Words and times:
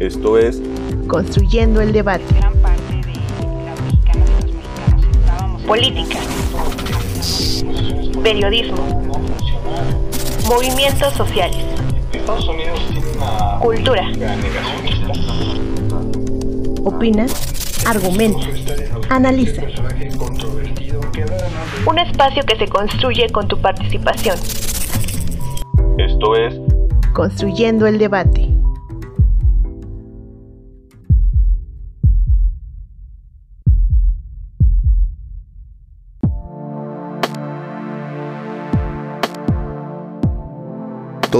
Esto 0.00 0.38
es 0.38 0.62
Construyendo 1.08 1.82
el 1.82 1.92
debate. 1.92 2.24
Gran 2.38 2.54
parte 2.62 2.82
de 2.82 3.02
la 3.02 3.74
mexicana 3.82 4.24
de 4.24 4.32
los 4.32 4.52
mexicanos 4.54 5.04
estábamos 5.14 5.62
política, 5.62 6.18
periodismo, 8.22 9.12
movimientos 10.48 11.12
sociales, 11.12 11.66
cultura, 13.60 14.10
Opina, 16.82 17.26
argumenta, 17.84 18.46
analiza. 19.10 19.64
un 21.86 21.98
espacio 21.98 22.42
que 22.44 22.56
se 22.56 22.68
construye 22.68 23.28
con 23.28 23.46
tu 23.48 23.60
participación. 23.60 24.38
Esto 25.98 26.36
es 26.36 26.54
Construyendo 27.12 27.86
el 27.86 27.98
debate. 27.98 28.59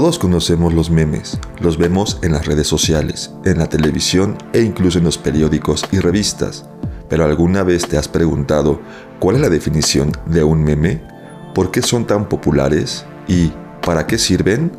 Todos 0.01 0.19
conocemos 0.19 0.73
los 0.73 0.89
memes, 0.89 1.39
los 1.59 1.77
vemos 1.77 2.21
en 2.23 2.33
las 2.33 2.47
redes 2.47 2.67
sociales, 2.67 3.33
en 3.45 3.59
la 3.59 3.69
televisión 3.69 4.39
e 4.55 4.63
incluso 4.63 4.97
en 4.97 5.05
los 5.05 5.19
periódicos 5.19 5.85
y 5.93 5.99
revistas. 5.99 6.65
Pero 7.11 7.27
¿alguna 7.27 7.65
vez 7.65 7.87
te 7.87 7.99
has 7.99 8.09
preguntado 8.09 8.81
cuál 9.19 9.37
es 9.37 9.43
la 9.43 9.51
definición 9.51 10.11
de 10.25 10.43
un 10.43 10.65
meme? 10.65 11.03
¿Por 11.55 11.71
qué 11.71 11.83
son 11.83 12.07
tan 12.07 12.31
populares? 12.31 13.05
¿Y 13.29 13.53
para 13.85 14.07
qué 14.07 14.17
sirven? 14.17 14.73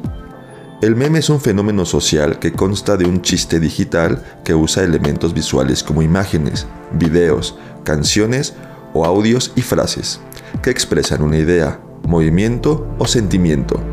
El 0.81 0.95
meme 0.95 1.19
es 1.19 1.29
un 1.29 1.39
fenómeno 1.39 1.85
social 1.85 2.39
que 2.39 2.53
consta 2.53 2.97
de 2.97 3.05
un 3.05 3.21
chiste 3.21 3.59
digital 3.59 4.23
que 4.43 4.55
usa 4.55 4.83
elementos 4.83 5.35
visuales 5.35 5.83
como 5.83 6.01
imágenes, 6.01 6.65
videos, 6.93 7.59
canciones 7.83 8.55
o 8.95 9.05
audios 9.05 9.51
y 9.55 9.61
frases 9.61 10.19
que 10.63 10.71
expresan 10.71 11.21
una 11.21 11.37
idea, 11.37 11.79
movimiento 12.07 12.87
o 12.97 13.05
sentimiento. 13.05 13.90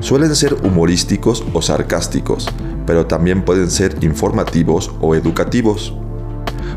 Suelen 0.00 0.34
ser 0.36 0.54
humorísticos 0.64 1.44
o 1.52 1.62
sarcásticos, 1.62 2.48
pero 2.86 3.06
también 3.06 3.44
pueden 3.44 3.70
ser 3.70 3.96
informativos 4.02 4.90
o 5.00 5.14
educativos. 5.14 5.94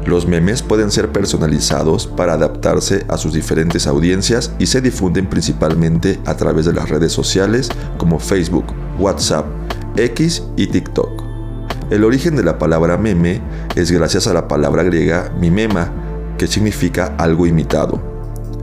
Los 0.05 0.25
memes 0.25 0.61
pueden 0.61 0.89
ser 0.89 1.11
personalizados 1.11 2.07
para 2.07 2.33
adaptarse 2.33 3.05
a 3.09 3.17
sus 3.17 3.33
diferentes 3.33 3.87
audiencias 3.87 4.53
y 4.57 4.67
se 4.67 4.79
difunden 4.79 5.27
principalmente 5.27 6.19
a 6.25 6.35
través 6.35 6.65
de 6.65 6.73
las 6.73 6.87
redes 6.87 7.11
sociales 7.11 7.69
como 7.97 8.17
Facebook, 8.19 8.65
WhatsApp, 8.97 9.45
X 9.97 10.43
y 10.55 10.67
TikTok. 10.67 11.23
El 11.89 12.05
origen 12.05 12.37
de 12.37 12.43
la 12.43 12.57
palabra 12.57 12.97
meme 12.97 13.41
es 13.75 13.91
gracias 13.91 14.27
a 14.27 14.33
la 14.33 14.47
palabra 14.47 14.83
griega 14.83 15.33
mimema, 15.39 15.91
que 16.37 16.47
significa 16.47 17.15
algo 17.17 17.45
imitado. 17.45 18.06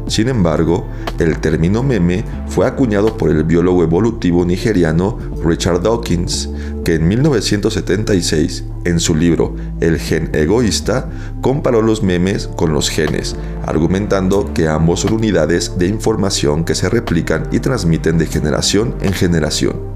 Sin 0.07 0.29
embargo, 0.29 0.87
el 1.19 1.39
término 1.39 1.83
meme 1.83 2.25
fue 2.49 2.67
acuñado 2.67 3.17
por 3.17 3.31
el 3.31 3.45
biólogo 3.45 3.83
evolutivo 3.83 4.45
nigeriano 4.45 5.19
Richard 5.45 5.83
Dawkins, 5.83 6.51
que 6.85 6.95
en 6.95 7.09
1976, 7.09 8.65
en 8.85 9.01
su 9.01 9.15
libro 9.15 9.55
El 9.81 9.99
gen 9.99 10.31
egoísta, 10.35 11.09
comparó 11.41 11.81
los 11.81 12.03
memes 12.03 12.49
con 12.49 12.75
los 12.75 12.91
genes, 12.91 13.35
argumentando 13.67 14.53
que 14.53 14.69
ambos 14.69 15.01
son 15.01 15.15
unidades 15.15 15.79
de 15.79 15.87
información 15.87 16.65
que 16.65 16.75
se 16.75 16.91
replican 16.91 17.49
y 17.51 17.61
transmiten 17.61 18.19
de 18.19 18.27
generación 18.27 18.95
en 19.01 19.15
generación. 19.15 19.95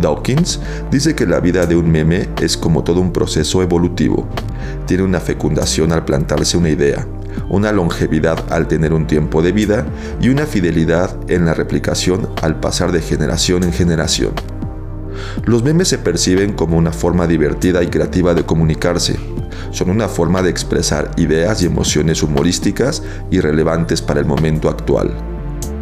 Dawkins 0.00 0.60
dice 0.90 1.14
que 1.14 1.26
la 1.26 1.40
vida 1.40 1.66
de 1.66 1.76
un 1.76 1.90
meme 1.90 2.28
es 2.40 2.56
como 2.56 2.84
todo 2.84 3.00
un 3.00 3.12
proceso 3.12 3.62
evolutivo. 3.62 4.28
Tiene 4.86 5.02
una 5.02 5.20
fecundación 5.20 5.92
al 5.92 6.04
plantarse 6.04 6.56
una 6.56 6.70
idea, 6.70 7.06
una 7.48 7.72
longevidad 7.72 8.52
al 8.52 8.68
tener 8.68 8.92
un 8.92 9.06
tiempo 9.06 9.42
de 9.42 9.52
vida 9.52 9.86
y 10.20 10.28
una 10.28 10.46
fidelidad 10.46 11.16
en 11.28 11.44
la 11.44 11.54
replicación 11.54 12.28
al 12.42 12.60
pasar 12.60 12.92
de 12.92 13.00
generación 13.00 13.64
en 13.64 13.72
generación. 13.72 14.32
Los 15.44 15.62
memes 15.62 15.88
se 15.88 15.98
perciben 15.98 16.52
como 16.52 16.76
una 16.76 16.92
forma 16.92 17.26
divertida 17.26 17.82
y 17.82 17.88
creativa 17.88 18.34
de 18.34 18.44
comunicarse. 18.44 19.16
Son 19.70 19.90
una 19.90 20.08
forma 20.08 20.42
de 20.42 20.50
expresar 20.50 21.10
ideas 21.16 21.62
y 21.62 21.66
emociones 21.66 22.22
humorísticas 22.22 23.02
y 23.30 23.40
relevantes 23.40 24.02
para 24.02 24.20
el 24.20 24.26
momento 24.26 24.68
actual. 24.68 25.12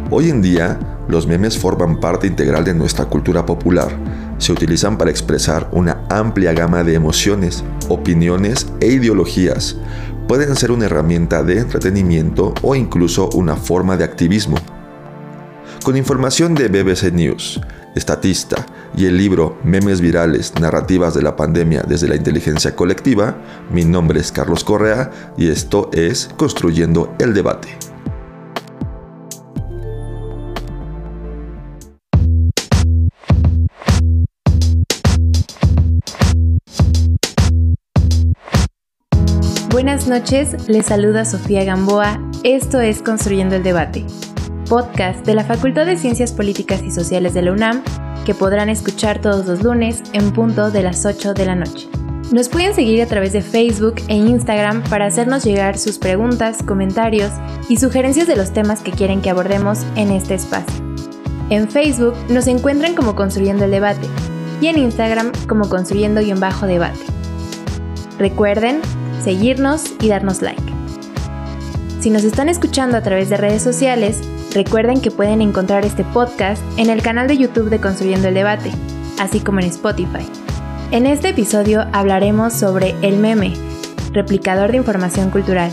Hoy 0.09 0.29
en 0.29 0.41
día, 0.41 0.79
los 1.07 1.27
memes 1.27 1.57
forman 1.57 1.99
parte 1.99 2.27
integral 2.27 2.63
de 2.63 2.73
nuestra 2.73 3.05
cultura 3.05 3.45
popular. 3.45 3.89
Se 4.37 4.51
utilizan 4.51 4.97
para 4.97 5.11
expresar 5.11 5.69
una 5.71 6.03
amplia 6.09 6.53
gama 6.53 6.83
de 6.83 6.93
emociones, 6.93 7.63
opiniones 7.89 8.67
e 8.79 8.87
ideologías, 8.87 9.77
pueden 10.27 10.55
ser 10.55 10.71
una 10.71 10.85
herramienta 10.85 11.43
de 11.43 11.59
entretenimiento 11.59 12.53
o 12.61 12.75
incluso 12.75 13.29
una 13.29 13.55
forma 13.55 13.97
de 13.97 14.03
activismo. 14.03 14.57
Con 15.83 15.97
información 15.97 16.55
de 16.55 16.69
BBC 16.69 17.11
News, 17.11 17.59
Estatista 17.95 18.65
y 18.95 19.05
el 19.05 19.17
libro 19.17 19.57
Memes 19.63 20.01
Virales, 20.01 20.53
Narrativas 20.59 21.13
de 21.13 21.21
la 21.21 21.35
Pandemia 21.35 21.83
desde 21.83 22.07
la 22.07 22.15
Inteligencia 22.15 22.75
Colectiva, 22.75 23.37
mi 23.71 23.85
nombre 23.85 24.19
es 24.19 24.31
Carlos 24.31 24.63
Correa 24.63 25.11
y 25.37 25.49
esto 25.49 25.89
es 25.93 26.29
Construyendo 26.37 27.13
el 27.19 27.33
Debate. 27.33 27.92
Buenas 40.05 40.23
noches, 40.23 40.67
les 40.67 40.87
saluda 40.87 41.23
Sofía 41.23 41.63
Gamboa. 41.63 42.19
Esto 42.43 42.81
es 42.81 43.01
Construyendo 43.01 43.55
el 43.55 43.63
Debate, 43.63 44.05
podcast 44.67 45.25
de 45.25 45.33
la 45.33 45.45
Facultad 45.45 45.85
de 45.85 45.97
Ciencias 45.97 46.33
Políticas 46.33 46.83
y 46.83 46.91
Sociales 46.91 47.33
de 47.33 47.41
la 47.41 47.53
UNAM 47.53 47.81
que 48.25 48.33
podrán 48.33 48.67
escuchar 48.67 49.21
todos 49.21 49.45
los 49.45 49.63
lunes 49.63 50.03
en 50.11 50.33
punto 50.33 50.71
de 50.71 50.83
las 50.83 51.05
8 51.05 51.33
de 51.33 51.45
la 51.45 51.55
noche. 51.55 51.87
Nos 52.33 52.49
pueden 52.49 52.75
seguir 52.75 53.01
a 53.01 53.05
través 53.05 53.31
de 53.31 53.41
Facebook 53.41 53.95
e 54.09 54.15
Instagram 54.15 54.83
para 54.89 55.05
hacernos 55.05 55.45
llegar 55.45 55.77
sus 55.77 55.99
preguntas, 55.99 56.63
comentarios 56.63 57.31
y 57.69 57.77
sugerencias 57.77 58.27
de 58.27 58.35
los 58.35 58.51
temas 58.51 58.81
que 58.81 58.91
quieren 58.91 59.21
que 59.21 59.29
abordemos 59.29 59.85
en 59.95 60.11
este 60.11 60.33
espacio. 60.33 60.83
En 61.49 61.69
Facebook 61.69 62.15
nos 62.27 62.47
encuentran 62.47 62.93
como 62.93 63.15
Construyendo 63.15 63.63
el 63.63 63.71
Debate 63.71 64.07
y 64.59 64.67
en 64.67 64.79
Instagram 64.79 65.31
como 65.47 65.69
Construyendo-Debate. 65.69 66.99
Recuerden 68.19 68.81
seguirnos 69.23 69.85
y 70.01 70.09
darnos 70.09 70.41
like. 70.41 70.61
Si 71.99 72.09
nos 72.09 72.23
están 72.25 72.49
escuchando 72.49 72.97
a 72.97 73.01
través 73.01 73.29
de 73.29 73.37
redes 73.37 73.61
sociales, 73.61 74.19
recuerden 74.53 74.99
que 74.99 75.09
pueden 75.09 75.41
encontrar 75.41 75.85
este 75.85 76.03
podcast 76.03 76.61
en 76.77 76.89
el 76.89 77.01
canal 77.01 77.27
de 77.27 77.37
YouTube 77.37 77.69
de 77.69 77.79
Construyendo 77.79 78.27
el 78.27 78.33
Debate, 78.33 78.71
así 79.19 79.39
como 79.39 79.61
en 79.61 79.67
Spotify. 79.67 80.27
En 80.91 81.07
este 81.07 81.29
episodio 81.29 81.85
hablaremos 81.93 82.53
sobre 82.53 82.93
el 83.01 83.17
meme, 83.17 83.53
replicador 84.11 84.71
de 84.71 84.77
información 84.77 85.29
cultural. 85.29 85.71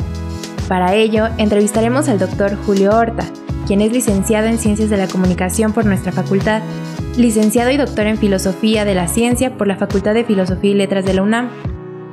Para 0.68 0.94
ello, 0.94 1.26
entrevistaremos 1.36 2.08
al 2.08 2.20
doctor 2.20 2.56
Julio 2.64 2.96
Horta, 2.96 3.24
quien 3.66 3.80
es 3.80 3.92
licenciado 3.92 4.46
en 4.46 4.58
Ciencias 4.58 4.88
de 4.88 4.96
la 4.96 5.08
Comunicación 5.08 5.72
por 5.72 5.84
nuestra 5.84 6.12
facultad, 6.12 6.62
licenciado 7.16 7.70
y 7.70 7.76
doctor 7.76 8.06
en 8.06 8.18
Filosofía 8.18 8.84
de 8.84 8.94
la 8.94 9.08
Ciencia 9.08 9.56
por 9.56 9.66
la 9.66 9.76
Facultad 9.76 10.14
de 10.14 10.24
Filosofía 10.24 10.70
y 10.70 10.74
Letras 10.74 11.04
de 11.04 11.14
la 11.14 11.22
UNAM, 11.22 11.50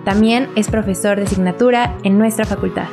también 0.07 0.47
es 0.55 0.69
profesor 0.69 1.17
de 1.17 1.23
asignatura 1.23 1.97
en 2.05 2.17
nuestra 2.17 2.45
facultad. 2.45 2.87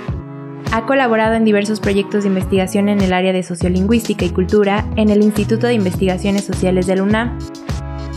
Ha 0.72 0.84
colaborado 0.84 1.34
en 1.34 1.44
diversos 1.44 1.78
proyectos 1.78 2.24
de 2.24 2.28
investigación 2.28 2.88
en 2.88 3.00
el 3.00 3.12
área 3.12 3.32
de 3.32 3.44
sociolingüística 3.44 4.24
y 4.24 4.30
cultura 4.30 4.84
en 4.96 5.10
el 5.10 5.22
Instituto 5.22 5.68
de 5.68 5.74
Investigaciones 5.74 6.42
Sociales 6.42 6.88
de 6.88 6.96
la 6.96 7.04
UNAM. 7.04 7.38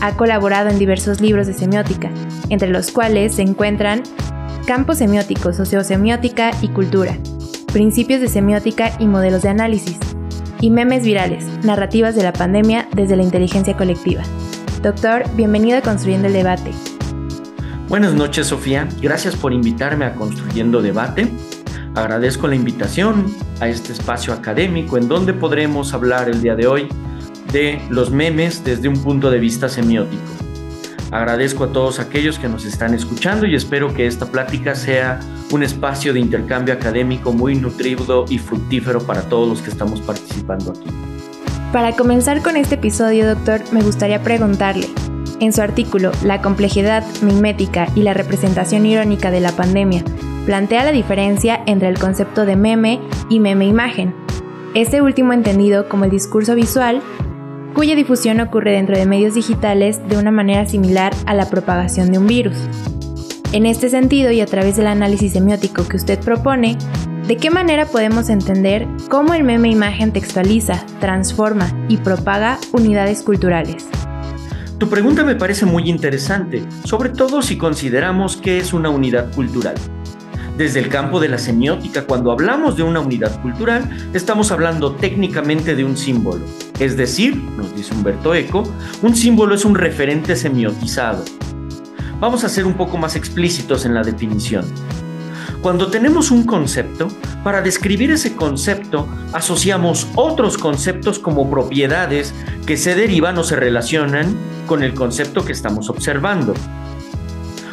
Ha 0.00 0.16
colaborado 0.16 0.68
en 0.68 0.80
diversos 0.80 1.20
libros 1.20 1.46
de 1.46 1.52
semiótica, 1.52 2.10
entre 2.48 2.70
los 2.70 2.90
cuales 2.90 3.36
se 3.36 3.42
encuentran 3.42 4.02
Campos 4.66 4.98
semióticos, 4.98 5.54
sociosemiótica 5.54 6.50
y 6.60 6.66
cultura, 6.66 7.16
Principios 7.72 8.20
de 8.20 8.26
semiótica 8.26 8.90
y 8.98 9.06
modelos 9.06 9.42
de 9.42 9.50
análisis, 9.50 9.96
y 10.60 10.70
Memes 10.70 11.04
virales, 11.04 11.44
narrativas 11.62 12.16
de 12.16 12.24
la 12.24 12.32
pandemia 12.32 12.88
desde 12.96 13.14
la 13.14 13.22
inteligencia 13.22 13.76
colectiva. 13.76 14.22
Doctor, 14.82 15.22
bienvenido 15.36 15.78
a 15.78 15.82
Construyendo 15.82 16.26
el 16.26 16.32
Debate. 16.32 16.72
Buenas 17.88 18.12
noches, 18.12 18.48
Sofía. 18.48 18.86
Gracias 19.00 19.34
por 19.34 19.54
invitarme 19.54 20.04
a 20.04 20.14
Construyendo 20.14 20.82
Debate. 20.82 21.32
Agradezco 21.94 22.46
la 22.46 22.54
invitación 22.54 23.34
a 23.60 23.68
este 23.68 23.94
espacio 23.94 24.34
académico 24.34 24.98
en 24.98 25.08
donde 25.08 25.32
podremos 25.32 25.94
hablar 25.94 26.28
el 26.28 26.42
día 26.42 26.54
de 26.54 26.66
hoy 26.66 26.88
de 27.50 27.80
los 27.88 28.10
memes 28.10 28.62
desde 28.62 28.88
un 28.88 29.02
punto 29.02 29.30
de 29.30 29.38
vista 29.38 29.70
semiótico. 29.70 30.22
Agradezco 31.10 31.64
a 31.64 31.72
todos 31.72 31.98
aquellos 31.98 32.38
que 32.38 32.46
nos 32.46 32.66
están 32.66 32.92
escuchando 32.92 33.46
y 33.46 33.54
espero 33.54 33.94
que 33.94 34.06
esta 34.06 34.26
plática 34.26 34.74
sea 34.74 35.18
un 35.50 35.62
espacio 35.62 36.12
de 36.12 36.20
intercambio 36.20 36.74
académico 36.74 37.32
muy 37.32 37.54
nutrido 37.54 38.26
y 38.28 38.36
fructífero 38.36 39.00
para 39.00 39.22
todos 39.22 39.48
los 39.48 39.62
que 39.62 39.70
estamos 39.70 40.02
participando 40.02 40.72
aquí. 40.72 40.90
Para 41.72 41.96
comenzar 41.96 42.42
con 42.42 42.58
este 42.58 42.74
episodio, 42.74 43.26
doctor, 43.26 43.62
me 43.72 43.82
gustaría 43.82 44.22
preguntarle, 44.22 44.88
En 45.40 45.52
su 45.52 45.62
artículo 45.62 46.10
La 46.24 46.42
complejidad 46.42 47.04
mimética 47.22 47.88
y 47.94 48.02
la 48.02 48.14
representación 48.14 48.86
irónica 48.86 49.30
de 49.30 49.40
la 49.40 49.52
pandemia, 49.52 50.02
plantea 50.46 50.84
la 50.84 50.92
diferencia 50.92 51.60
entre 51.66 51.88
el 51.88 51.98
concepto 51.98 52.46
de 52.46 52.56
meme 52.56 53.00
y 53.28 53.38
meme 53.38 53.66
imagen, 53.66 54.14
este 54.74 55.00
último 55.02 55.32
entendido 55.32 55.88
como 55.88 56.04
el 56.04 56.10
discurso 56.10 56.54
visual, 56.54 57.02
cuya 57.74 57.94
difusión 57.94 58.40
ocurre 58.40 58.72
dentro 58.72 58.96
de 58.96 59.06
medios 59.06 59.34
digitales 59.34 60.00
de 60.08 60.18
una 60.18 60.30
manera 60.30 60.66
similar 60.66 61.12
a 61.26 61.34
la 61.34 61.48
propagación 61.48 62.12
de 62.12 62.18
un 62.18 62.26
virus. 62.26 62.56
En 63.52 63.66
este 63.66 63.88
sentido 63.88 64.30
y 64.30 64.40
a 64.40 64.46
través 64.46 64.76
del 64.76 64.88
análisis 64.88 65.32
semiótico 65.32 65.86
que 65.88 65.96
usted 65.96 66.18
propone, 66.18 66.76
¿de 67.26 67.36
qué 67.36 67.50
manera 67.50 67.86
podemos 67.86 68.28
entender 68.28 68.86
cómo 69.08 69.34
el 69.34 69.42
meme 69.42 69.70
imagen 69.70 70.12
textualiza, 70.12 70.84
transforma 71.00 71.70
y 71.88 71.98
propaga 71.98 72.58
unidades 72.72 73.22
culturales? 73.22 73.86
Tu 74.78 74.88
pregunta 74.88 75.24
me 75.24 75.34
parece 75.34 75.66
muy 75.66 75.88
interesante, 75.90 76.64
sobre 76.84 77.08
todo 77.08 77.42
si 77.42 77.58
consideramos 77.58 78.36
que 78.36 78.58
es 78.58 78.72
una 78.72 78.90
unidad 78.90 79.34
cultural. 79.34 79.74
Desde 80.56 80.78
el 80.78 80.88
campo 80.88 81.18
de 81.18 81.28
la 81.28 81.38
semiótica, 81.38 82.04
cuando 82.06 82.30
hablamos 82.30 82.76
de 82.76 82.84
una 82.84 83.00
unidad 83.00 83.42
cultural, 83.42 83.90
estamos 84.14 84.52
hablando 84.52 84.92
técnicamente 84.92 85.74
de 85.74 85.84
un 85.84 85.96
símbolo. 85.96 86.44
Es 86.78 86.96
decir, 86.96 87.34
nos 87.34 87.74
dice 87.74 87.92
Humberto 87.92 88.36
Eco, 88.36 88.62
un 89.02 89.16
símbolo 89.16 89.56
es 89.56 89.64
un 89.64 89.74
referente 89.74 90.36
semiotizado. 90.36 91.24
Vamos 92.20 92.44
a 92.44 92.48
ser 92.48 92.64
un 92.64 92.74
poco 92.74 92.98
más 92.98 93.16
explícitos 93.16 93.84
en 93.84 93.94
la 93.94 94.02
definición. 94.02 94.64
Cuando 95.60 95.88
tenemos 95.88 96.30
un 96.30 96.44
concepto, 96.44 97.08
para 97.42 97.62
describir 97.62 98.12
ese 98.12 98.36
concepto 98.36 99.08
asociamos 99.32 100.06
otros 100.14 100.56
conceptos 100.56 101.18
como 101.18 101.50
propiedades 101.50 102.32
que 102.64 102.76
se 102.76 102.94
derivan 102.94 103.38
o 103.38 103.42
se 103.42 103.56
relacionan 103.56 104.36
con 104.68 104.84
el 104.84 104.94
concepto 104.94 105.44
que 105.44 105.50
estamos 105.50 105.90
observando. 105.90 106.54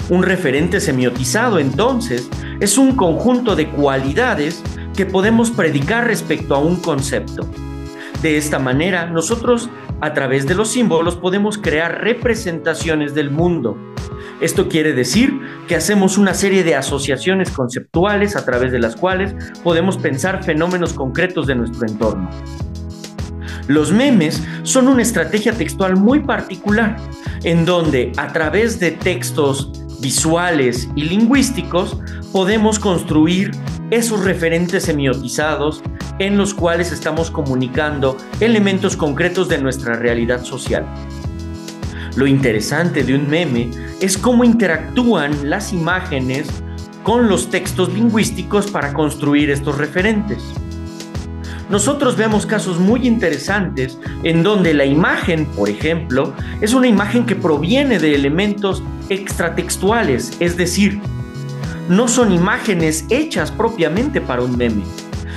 Un 0.09 0.23
referente 0.23 0.79
semiotizado, 0.79 1.59
entonces, 1.59 2.27
es 2.59 2.79
un 2.79 2.95
conjunto 2.95 3.55
de 3.55 3.69
cualidades 3.69 4.63
que 4.95 5.05
podemos 5.05 5.51
predicar 5.51 6.07
respecto 6.07 6.55
a 6.55 6.59
un 6.59 6.77
concepto. 6.77 7.47
De 8.23 8.37
esta 8.37 8.57
manera, 8.57 9.07
nosotros, 9.07 9.69
a 10.01 10.13
través 10.13 10.47
de 10.47 10.55
los 10.55 10.69
símbolos, 10.69 11.15
podemos 11.17 11.59
crear 11.59 12.01
representaciones 12.01 13.13
del 13.13 13.29
mundo. 13.29 13.77
Esto 14.41 14.67
quiere 14.67 14.93
decir 14.93 15.39
que 15.67 15.75
hacemos 15.75 16.17
una 16.17 16.33
serie 16.33 16.63
de 16.63 16.75
asociaciones 16.75 17.51
conceptuales 17.51 18.35
a 18.35 18.45
través 18.45 18.71
de 18.71 18.79
las 18.79 18.95
cuales 18.95 19.35
podemos 19.63 19.97
pensar 19.97 20.43
fenómenos 20.43 20.93
concretos 20.93 21.45
de 21.45 21.55
nuestro 21.55 21.85
entorno. 21.87 22.29
Los 23.67 23.91
memes 23.91 24.43
son 24.63 24.87
una 24.87 25.01
estrategia 25.01 25.53
textual 25.53 25.95
muy 25.95 26.19
particular, 26.19 26.97
en 27.43 27.65
donde 27.65 28.11
a 28.17 28.27
través 28.31 28.79
de 28.79 28.91
textos 28.91 29.71
visuales 29.99 30.89
y 30.95 31.03
lingüísticos, 31.03 31.97
podemos 32.31 32.79
construir 32.79 33.51
esos 33.91 34.23
referentes 34.23 34.83
semiotizados 34.83 35.81
en 36.19 36.37
los 36.37 36.53
cuales 36.53 36.91
estamos 36.91 37.31
comunicando 37.31 38.17
elementos 38.39 38.95
concretos 38.95 39.49
de 39.49 39.57
nuestra 39.57 39.95
realidad 39.95 40.43
social. 40.43 40.85
Lo 42.15 42.27
interesante 42.27 43.03
de 43.03 43.15
un 43.15 43.27
meme 43.29 43.71
es 43.99 44.17
cómo 44.17 44.43
interactúan 44.43 45.49
las 45.49 45.73
imágenes 45.73 46.47
con 47.03 47.27
los 47.27 47.49
textos 47.49 47.93
lingüísticos 47.93 48.71
para 48.71 48.93
construir 48.93 49.49
estos 49.49 49.77
referentes. 49.77 50.41
Nosotros 51.69 52.15
vemos 52.15 52.45
casos 52.45 52.79
muy 52.79 53.07
interesantes 53.07 53.97
en 54.23 54.43
donde 54.43 54.73
la 54.73 54.85
imagen, 54.85 55.45
por 55.47 55.69
ejemplo, 55.69 56.33
es 56.61 56.73
una 56.73 56.87
imagen 56.87 57.25
que 57.25 57.35
proviene 57.35 57.97
de 57.97 58.13
elementos 58.13 58.83
extratextuales, 59.09 60.33
es 60.39 60.57
decir, 60.57 60.99
no 61.89 62.07
son 62.07 62.31
imágenes 62.31 63.05
hechas 63.09 63.51
propiamente 63.51 64.21
para 64.21 64.43
un 64.43 64.57
meme, 64.57 64.83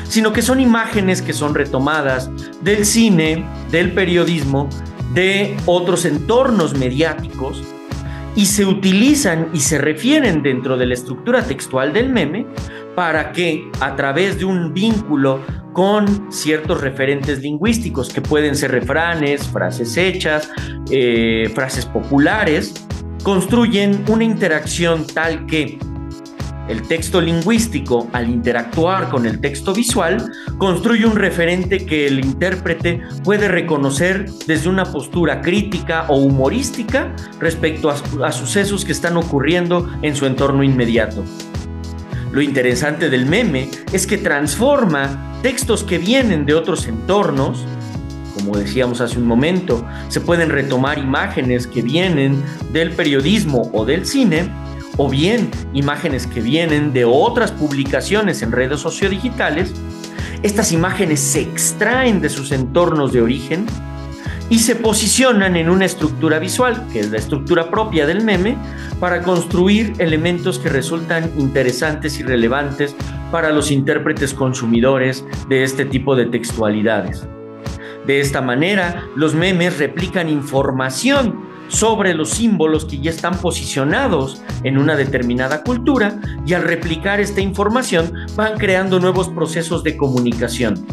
sino 0.08 0.32
que 0.32 0.42
son 0.42 0.60
imágenes 0.60 1.22
que 1.22 1.32
son 1.32 1.54
retomadas 1.54 2.30
del 2.62 2.84
cine, 2.84 3.46
del 3.70 3.92
periodismo, 3.92 4.68
de 5.14 5.56
otros 5.66 6.04
entornos 6.04 6.76
mediáticos 6.76 7.62
y 8.34 8.46
se 8.46 8.64
utilizan 8.64 9.48
y 9.52 9.60
se 9.60 9.78
refieren 9.78 10.42
dentro 10.42 10.76
de 10.76 10.86
la 10.86 10.94
estructura 10.94 11.42
textual 11.42 11.92
del 11.92 12.10
meme 12.10 12.46
para 12.98 13.30
que 13.30 13.70
a 13.78 13.94
través 13.94 14.40
de 14.40 14.44
un 14.44 14.74
vínculo 14.74 15.40
con 15.72 16.32
ciertos 16.32 16.80
referentes 16.80 17.38
lingüísticos 17.38 18.08
que 18.08 18.20
pueden 18.20 18.56
ser 18.56 18.72
refranes, 18.72 19.46
frases 19.46 19.96
hechas, 19.96 20.50
eh, 20.90 21.48
frases 21.54 21.86
populares, 21.86 22.74
construyen 23.22 24.02
una 24.08 24.24
interacción 24.24 25.06
tal 25.06 25.46
que 25.46 25.78
el 26.66 26.82
texto 26.82 27.20
lingüístico, 27.20 28.08
al 28.12 28.28
interactuar 28.28 29.08
con 29.10 29.26
el 29.26 29.40
texto 29.40 29.72
visual, 29.72 30.32
construye 30.58 31.06
un 31.06 31.14
referente 31.14 31.86
que 31.86 32.08
el 32.08 32.18
intérprete 32.18 33.00
puede 33.22 33.46
reconocer 33.46 34.28
desde 34.48 34.68
una 34.68 34.84
postura 34.84 35.40
crítica 35.40 36.06
o 36.08 36.16
humorística 36.16 37.14
respecto 37.38 37.90
a, 37.90 38.32
sucesos 38.32 38.84
que 38.84 38.90
están 38.90 39.16
ocurriendo 39.16 39.88
en 40.02 40.16
su 40.16 40.26
entorno 40.26 40.64
inmediato. 40.64 41.22
Lo 42.30 42.42
interesante 42.42 43.08
del 43.08 43.26
meme 43.26 43.70
es 43.92 44.06
que 44.06 44.18
transforma 44.18 45.40
textos 45.42 45.82
que 45.82 45.98
vienen 45.98 46.44
de 46.44 46.54
otros 46.54 46.86
entornos, 46.86 47.64
como 48.34 48.56
decíamos 48.56 49.00
hace 49.00 49.18
un 49.18 49.26
momento, 49.26 49.84
se 50.08 50.20
pueden 50.20 50.50
retomar 50.50 50.98
imágenes 50.98 51.66
que 51.66 51.82
vienen 51.82 52.42
del 52.72 52.92
periodismo 52.92 53.70
o 53.72 53.84
del 53.84 54.04
cine, 54.06 54.48
o 54.96 55.08
bien 55.08 55.50
imágenes 55.74 56.26
que 56.26 56.40
vienen 56.40 56.92
de 56.92 57.04
otras 57.04 57.52
publicaciones 57.52 58.42
en 58.42 58.52
redes 58.52 58.80
sociodigitales. 58.80 59.72
Estas 60.42 60.72
imágenes 60.72 61.20
se 61.20 61.40
extraen 61.40 62.20
de 62.20 62.28
sus 62.28 62.52
entornos 62.52 63.12
de 63.12 63.22
origen 63.22 63.64
y 64.50 64.60
se 64.60 64.76
posicionan 64.76 65.56
en 65.56 65.68
una 65.68 65.84
estructura 65.84 66.38
visual, 66.38 66.86
que 66.92 67.00
es 67.00 67.10
la 67.10 67.18
estructura 67.18 67.70
propia 67.70 68.06
del 68.06 68.22
meme, 68.22 68.56
para 68.98 69.22
construir 69.22 69.92
elementos 69.98 70.58
que 70.58 70.68
resultan 70.68 71.30
interesantes 71.36 72.18
y 72.18 72.22
relevantes 72.22 72.96
para 73.30 73.50
los 73.50 73.70
intérpretes 73.70 74.32
consumidores 74.32 75.24
de 75.48 75.64
este 75.64 75.84
tipo 75.84 76.16
de 76.16 76.26
textualidades. 76.26 77.26
De 78.06 78.20
esta 78.20 78.40
manera, 78.40 79.04
los 79.16 79.34
memes 79.34 79.78
replican 79.78 80.30
información 80.30 81.46
sobre 81.68 82.14
los 82.14 82.30
símbolos 82.30 82.86
que 82.86 82.98
ya 82.98 83.10
están 83.10 83.38
posicionados 83.38 84.42
en 84.64 84.78
una 84.78 84.96
determinada 84.96 85.62
cultura 85.62 86.18
y 86.46 86.54
al 86.54 86.62
replicar 86.62 87.20
esta 87.20 87.42
información 87.42 88.12
van 88.34 88.56
creando 88.56 88.98
nuevos 88.98 89.28
procesos 89.28 89.84
de 89.84 89.98
comunicación. 89.98 90.86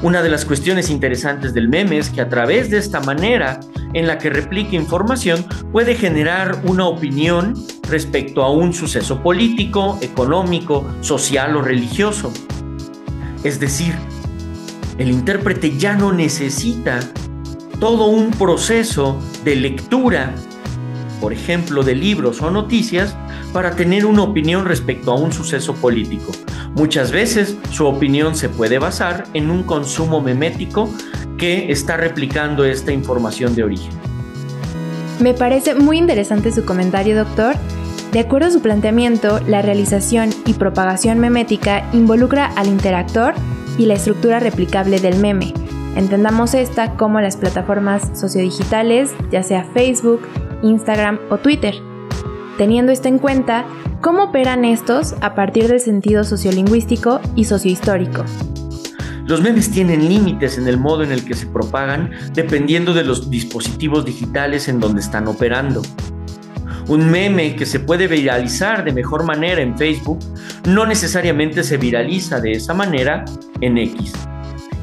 Una 0.00 0.22
de 0.22 0.28
las 0.28 0.44
cuestiones 0.44 0.90
interesantes 0.90 1.54
del 1.54 1.68
meme 1.68 1.98
es 1.98 2.10
que 2.10 2.20
a 2.20 2.28
través 2.28 2.70
de 2.70 2.78
esta 2.78 3.00
manera 3.00 3.58
en 3.94 4.06
la 4.06 4.18
que 4.18 4.30
replica 4.30 4.76
información 4.76 5.44
puede 5.72 5.96
generar 5.96 6.62
una 6.66 6.86
opinión 6.86 7.54
respecto 7.88 8.44
a 8.44 8.52
un 8.52 8.72
suceso 8.72 9.20
político, 9.24 9.98
económico, 10.00 10.86
social 11.00 11.56
o 11.56 11.62
religioso. 11.62 12.32
Es 13.42 13.58
decir, 13.58 13.92
el 14.98 15.10
intérprete 15.10 15.76
ya 15.76 15.96
no 15.96 16.12
necesita 16.12 17.00
todo 17.80 18.06
un 18.06 18.30
proceso 18.30 19.20
de 19.44 19.56
lectura, 19.56 20.32
por 21.20 21.32
ejemplo, 21.32 21.82
de 21.82 21.96
libros 21.96 22.40
o 22.40 22.52
noticias, 22.52 23.16
para 23.52 23.72
tener 23.72 24.06
una 24.06 24.22
opinión 24.22 24.64
respecto 24.64 25.12
a 25.12 25.16
un 25.16 25.32
suceso 25.32 25.74
político. 25.74 26.32
Muchas 26.74 27.12
veces 27.12 27.56
su 27.70 27.86
opinión 27.86 28.34
se 28.34 28.48
puede 28.48 28.78
basar 28.78 29.24
en 29.34 29.50
un 29.50 29.62
consumo 29.62 30.20
memético 30.20 30.88
que 31.36 31.70
está 31.70 31.96
replicando 31.96 32.64
esta 32.64 32.92
información 32.92 33.54
de 33.54 33.64
origen. 33.64 33.92
Me 35.20 35.34
parece 35.34 35.74
muy 35.74 35.98
interesante 35.98 36.52
su 36.52 36.64
comentario, 36.64 37.16
doctor. 37.16 37.56
De 38.12 38.20
acuerdo 38.20 38.48
a 38.48 38.50
su 38.50 38.60
planteamiento, 38.60 39.40
la 39.46 39.62
realización 39.62 40.30
y 40.46 40.54
propagación 40.54 41.18
memética 41.18 41.88
involucra 41.92 42.46
al 42.56 42.68
interactor 42.68 43.34
y 43.76 43.86
la 43.86 43.94
estructura 43.94 44.40
replicable 44.40 44.98
del 45.00 45.18
meme, 45.18 45.52
Entendamos 45.98 46.54
esta 46.54 46.94
como 46.94 47.20
las 47.20 47.36
plataformas 47.36 48.16
sociodigitales, 48.18 49.10
ya 49.32 49.42
sea 49.42 49.64
Facebook, 49.64 50.20
Instagram 50.62 51.18
o 51.28 51.38
Twitter. 51.38 51.74
Teniendo 52.58 52.90
esto 52.90 53.06
en 53.06 53.18
cuenta, 53.18 53.66
¿cómo 54.00 54.24
operan 54.24 54.64
estos 54.64 55.14
a 55.20 55.36
partir 55.36 55.68
del 55.68 55.78
sentido 55.78 56.24
sociolingüístico 56.24 57.20
y 57.36 57.44
sociohistórico? 57.44 58.24
Los 59.26 59.40
memes 59.40 59.70
tienen 59.70 60.08
límites 60.08 60.58
en 60.58 60.66
el 60.66 60.76
modo 60.76 61.04
en 61.04 61.12
el 61.12 61.24
que 61.24 61.34
se 61.34 61.46
propagan 61.46 62.10
dependiendo 62.34 62.94
de 62.94 63.04
los 63.04 63.30
dispositivos 63.30 64.04
digitales 64.04 64.66
en 64.66 64.80
donde 64.80 65.00
están 65.00 65.28
operando. 65.28 65.82
Un 66.88 67.08
meme 67.08 67.54
que 67.54 67.64
se 67.64 67.78
puede 67.78 68.08
viralizar 68.08 68.82
de 68.82 68.92
mejor 68.92 69.22
manera 69.22 69.62
en 69.62 69.78
Facebook 69.78 70.18
no 70.66 70.84
necesariamente 70.84 71.62
se 71.62 71.76
viraliza 71.76 72.40
de 72.40 72.52
esa 72.52 72.74
manera 72.74 73.24
en 73.60 73.78
X. 73.78 74.14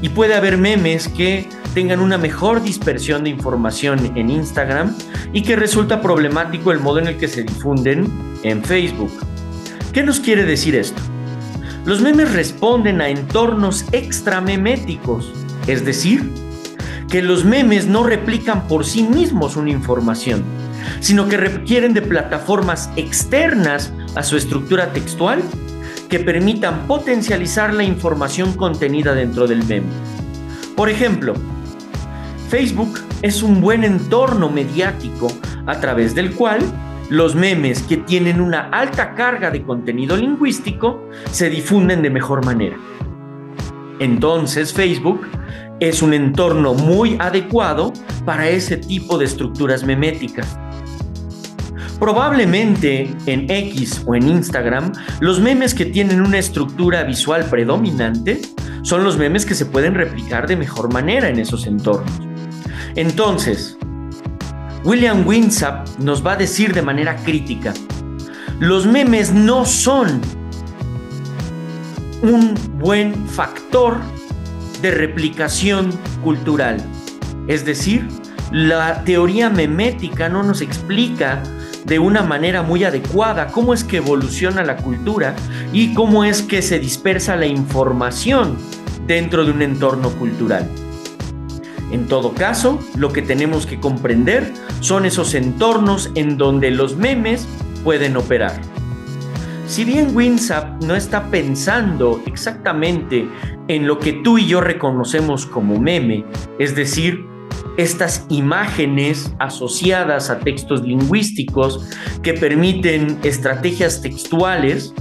Y 0.00 0.08
puede 0.08 0.34
haber 0.34 0.56
memes 0.56 1.08
que 1.08 1.46
tengan 1.76 2.00
una 2.00 2.16
mejor 2.16 2.62
dispersión 2.62 3.24
de 3.24 3.28
información 3.28 4.16
en 4.16 4.30
Instagram 4.30 4.96
y 5.34 5.42
que 5.42 5.56
resulta 5.56 6.00
problemático 6.00 6.72
el 6.72 6.80
modo 6.80 7.00
en 7.00 7.08
el 7.08 7.18
que 7.18 7.28
se 7.28 7.42
difunden 7.42 8.06
en 8.44 8.64
Facebook. 8.64 9.12
¿Qué 9.92 10.02
nos 10.02 10.18
quiere 10.18 10.46
decir 10.46 10.74
esto? 10.74 11.02
Los 11.84 12.00
memes 12.00 12.32
responden 12.32 13.02
a 13.02 13.10
entornos 13.10 13.84
extrameméticos, 13.92 15.30
es 15.66 15.84
decir, 15.84 16.32
que 17.10 17.20
los 17.20 17.44
memes 17.44 17.86
no 17.86 18.04
replican 18.04 18.66
por 18.68 18.86
sí 18.86 19.02
mismos 19.02 19.56
una 19.56 19.68
información, 19.68 20.44
sino 21.00 21.28
que 21.28 21.36
requieren 21.36 21.92
de 21.92 22.00
plataformas 22.00 22.88
externas 22.96 23.92
a 24.14 24.22
su 24.22 24.38
estructura 24.38 24.94
textual 24.94 25.42
que 26.08 26.20
permitan 26.20 26.86
potencializar 26.86 27.74
la 27.74 27.84
información 27.84 28.54
contenida 28.54 29.14
dentro 29.14 29.46
del 29.46 29.62
meme. 29.62 29.88
Por 30.74 30.88
ejemplo, 30.88 31.34
Facebook 32.48 33.00
es 33.22 33.42
un 33.42 33.60
buen 33.60 33.82
entorno 33.82 34.48
mediático 34.48 35.28
a 35.66 35.80
través 35.80 36.14
del 36.14 36.32
cual 36.32 36.60
los 37.10 37.34
memes 37.34 37.82
que 37.82 37.96
tienen 37.96 38.40
una 38.40 38.68
alta 38.70 39.14
carga 39.14 39.50
de 39.50 39.62
contenido 39.62 40.16
lingüístico 40.16 41.08
se 41.30 41.50
difunden 41.50 42.02
de 42.02 42.10
mejor 42.10 42.44
manera. 42.44 42.76
Entonces 43.98 44.72
Facebook 44.72 45.26
es 45.80 46.02
un 46.02 46.14
entorno 46.14 46.74
muy 46.74 47.16
adecuado 47.18 47.92
para 48.24 48.48
ese 48.48 48.76
tipo 48.76 49.18
de 49.18 49.24
estructuras 49.24 49.84
meméticas. 49.84 50.58
Probablemente 51.98 53.14
en 53.26 53.50
X 53.50 54.02
o 54.06 54.14
en 54.14 54.28
Instagram, 54.28 54.92
los 55.20 55.40
memes 55.40 55.74
que 55.74 55.86
tienen 55.86 56.20
una 56.20 56.38
estructura 56.38 57.04
visual 57.04 57.44
predominante 57.50 58.40
son 58.82 59.02
los 59.02 59.16
memes 59.16 59.46
que 59.46 59.54
se 59.54 59.66
pueden 59.66 59.94
replicar 59.94 60.46
de 60.46 60.56
mejor 60.56 60.92
manera 60.92 61.28
en 61.28 61.38
esos 61.38 61.66
entornos. 61.66 62.35
Entonces, 62.96 63.76
William 64.82 65.26
Winsap 65.26 65.86
nos 65.98 66.26
va 66.26 66.32
a 66.32 66.36
decir 66.36 66.72
de 66.72 66.80
manera 66.80 67.16
crítica, 67.16 67.74
los 68.58 68.86
memes 68.86 69.32
no 69.32 69.66
son 69.66 70.20
un 72.22 72.54
buen 72.78 73.28
factor 73.28 73.98
de 74.80 74.90
replicación 74.90 75.90
cultural. 76.24 76.78
Es 77.48 77.66
decir, 77.66 78.08
la 78.50 79.04
teoría 79.04 79.50
memética 79.50 80.30
no 80.30 80.42
nos 80.42 80.62
explica 80.62 81.42
de 81.84 81.98
una 81.98 82.22
manera 82.22 82.62
muy 82.62 82.84
adecuada 82.84 83.48
cómo 83.48 83.74
es 83.74 83.84
que 83.84 83.98
evoluciona 83.98 84.64
la 84.64 84.78
cultura 84.78 85.36
y 85.70 85.92
cómo 85.92 86.24
es 86.24 86.40
que 86.40 86.62
se 86.62 86.78
dispersa 86.78 87.36
la 87.36 87.46
información 87.46 88.56
dentro 89.06 89.44
de 89.44 89.50
un 89.52 89.60
entorno 89.60 90.08
cultural. 90.12 90.66
En 91.92 92.08
todo 92.08 92.34
caso, 92.34 92.80
lo 92.96 93.12
que 93.12 93.22
tenemos 93.22 93.66
que 93.66 93.78
comprender 93.78 94.52
son 94.80 95.06
esos 95.06 95.34
entornos 95.34 96.10
en 96.14 96.36
donde 96.36 96.70
los 96.70 96.96
memes 96.96 97.46
pueden 97.84 98.16
operar. 98.16 98.60
Si 99.66 99.84
bien 99.84 100.14
WinSap 100.14 100.82
no 100.84 100.94
está 100.94 101.28
pensando 101.30 102.22
exactamente 102.26 103.28
en 103.68 103.86
lo 103.86 103.98
que 103.98 104.12
tú 104.12 104.38
y 104.38 104.46
yo 104.46 104.60
reconocemos 104.60 105.44
como 105.46 105.78
meme, 105.78 106.24
es 106.58 106.76
decir, 106.76 107.24
estas 107.76 108.26
imágenes 108.28 109.34
asociadas 109.38 110.30
a 110.30 110.38
textos 110.38 110.82
lingüísticos 110.82 111.88
que 112.22 112.32
permiten 112.34 113.18
estrategias 113.22 114.00
textuales 114.00 114.94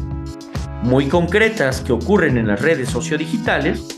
muy 0.83 1.07
concretas 1.07 1.81
que 1.81 1.93
ocurren 1.93 2.37
en 2.37 2.47
las 2.47 2.61
redes 2.61 2.89
sociodigitales, 2.89 3.94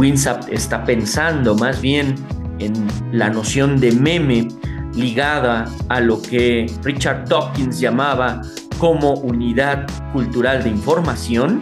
WinSap 0.00 0.50
está 0.50 0.82
pensando 0.82 1.54
más 1.54 1.82
bien 1.82 2.14
en 2.58 2.72
la 3.12 3.28
noción 3.28 3.78
de 3.78 3.92
meme 3.92 4.48
ligada 4.94 5.70
a 5.90 6.00
lo 6.00 6.22
que 6.22 6.72
Richard 6.82 7.28
Dawkins 7.28 7.78
llamaba 7.78 8.40
como 8.78 9.12
unidad 9.16 9.86
cultural 10.14 10.64
de 10.64 10.70
información. 10.70 11.60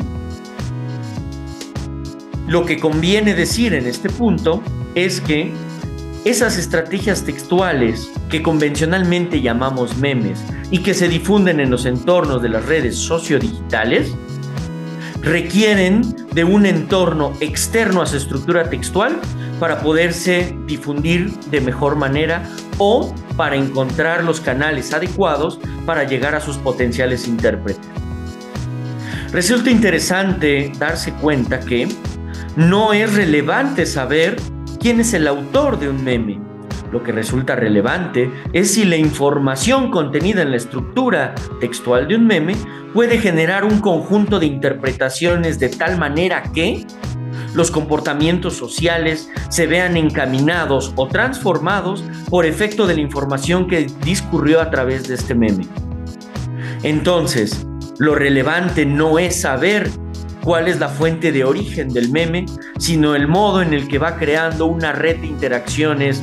Lo 2.47 2.64
que 2.64 2.78
conviene 2.78 3.35
decir 3.35 3.75
en 3.75 3.88
este 3.88 4.09
punto 4.09 4.62
es 4.95 5.21
que 5.21 5.52
esas 6.25 6.59
estrategias 6.59 7.25
textuales 7.25 8.09
que 8.30 8.40
convencionalmente 8.40 9.40
llamamos 9.40 9.97
memes 9.97 10.45
y 10.71 10.78
que 10.78 10.95
se 10.95 11.09
difunden 11.09 11.59
en 11.59 11.71
los 11.71 11.87
entornos 11.87 12.40
de 12.40 12.50
las 12.50 12.64
redes 12.66 12.95
sociodigitales 12.95 14.14
requieren 15.23 16.02
de 16.32 16.44
un 16.44 16.66
entorno 16.66 17.32
externo 17.40 18.02
a 18.02 18.06
su 18.06 18.16
estructura 18.16 18.68
textual 18.70 19.18
para 19.58 19.80
poderse 19.80 20.56
difundir 20.66 21.30
de 21.50 21.61
mejor 21.61 21.97
manera 21.97 22.42
o 22.78 23.14
para 23.37 23.56
encontrar 23.56 24.25
los 24.25 24.40
canales 24.40 24.92
adecuados 24.92 25.58
para 25.87 26.04
llegar 26.04 26.35
a 26.35 26.40
sus 26.40 26.56
potenciales 26.58 27.26
intérpretes. 27.26 27.80
Resulta 29.32 29.70
interesante 29.70 30.73
darse 30.78 31.12
cuenta 31.14 31.61
que 31.61 31.88
no 32.56 32.92
es 32.92 33.14
relevante 33.14 33.85
saber 33.85 34.37
quién 34.80 35.00
es 35.00 35.12
el 35.12 35.26
autor 35.26 35.78
de 35.78 35.88
un 35.90 36.02
meme. 36.02 36.48
Lo 36.92 37.02
que 37.02 37.12
resulta 37.12 37.54
relevante 37.54 38.30
es 38.52 38.73
si 38.75 38.85
la 38.85 38.97
información 38.97 39.90
contenida 39.90 40.42
en 40.42 40.50
la 40.50 40.57
estructura 40.57 41.35
textual 41.61 42.09
de 42.09 42.16
un 42.16 42.26
meme 42.26 42.57
puede 42.95 43.18
generar 43.18 43.64
un 43.64 43.80
conjunto 43.80 44.38
de 44.38 44.47
interpretaciones 44.47 45.59
de 45.59 45.68
tal 45.68 45.99
manera 45.99 46.42
que 46.54 46.87
los 47.54 47.71
comportamientos 47.71 48.54
sociales 48.54 49.30
se 49.50 49.66
vean 49.66 49.97
encaminados 49.97 50.92
o 50.97 51.09
transformados 51.09 52.04
por 52.30 52.47
efecto 52.47 52.87
de 52.87 52.95
la 52.95 53.00
información 53.00 53.66
que 53.66 53.87
discurrió 54.04 54.61
a 54.61 54.71
través 54.71 55.09
de 55.09 55.14
este 55.14 55.35
meme. 55.35 55.66
Entonces, 56.83 57.66
lo 57.99 58.14
relevante 58.14 58.87
no 58.87 59.18
es 59.18 59.40
saber 59.40 59.90
cuál 60.42 60.68
es 60.68 60.78
la 60.78 60.88
fuente 60.88 61.33
de 61.33 61.45
origen 61.45 61.88
del 61.88 62.11
meme, 62.11 62.47
sino 62.78 63.14
el 63.14 63.26
modo 63.26 63.61
en 63.61 63.75
el 63.75 63.88
que 63.88 63.99
va 63.99 64.16
creando 64.16 64.66
una 64.66 64.92
red 64.92 65.18
de 65.18 65.26
interacciones 65.26 66.23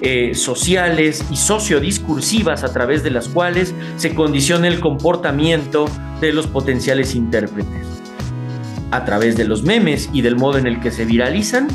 eh, 0.00 0.34
sociales 0.34 1.24
y 1.30 1.36
sociodiscursivas 1.36 2.62
a 2.62 2.72
través 2.72 3.02
de 3.02 3.10
las 3.10 3.28
cuales 3.28 3.74
se 3.96 4.14
condiciona 4.14 4.68
el 4.68 4.80
comportamiento 4.80 5.86
de 6.20 6.32
los 6.32 6.46
potenciales 6.46 7.14
intérpretes. 7.14 7.86
A 8.90 9.04
través 9.04 9.36
de 9.36 9.44
los 9.44 9.64
memes 9.64 10.08
y 10.12 10.22
del 10.22 10.36
modo 10.36 10.56
en 10.56 10.66
el 10.66 10.80
que 10.80 10.90
se 10.90 11.04
viralizan, 11.04 11.68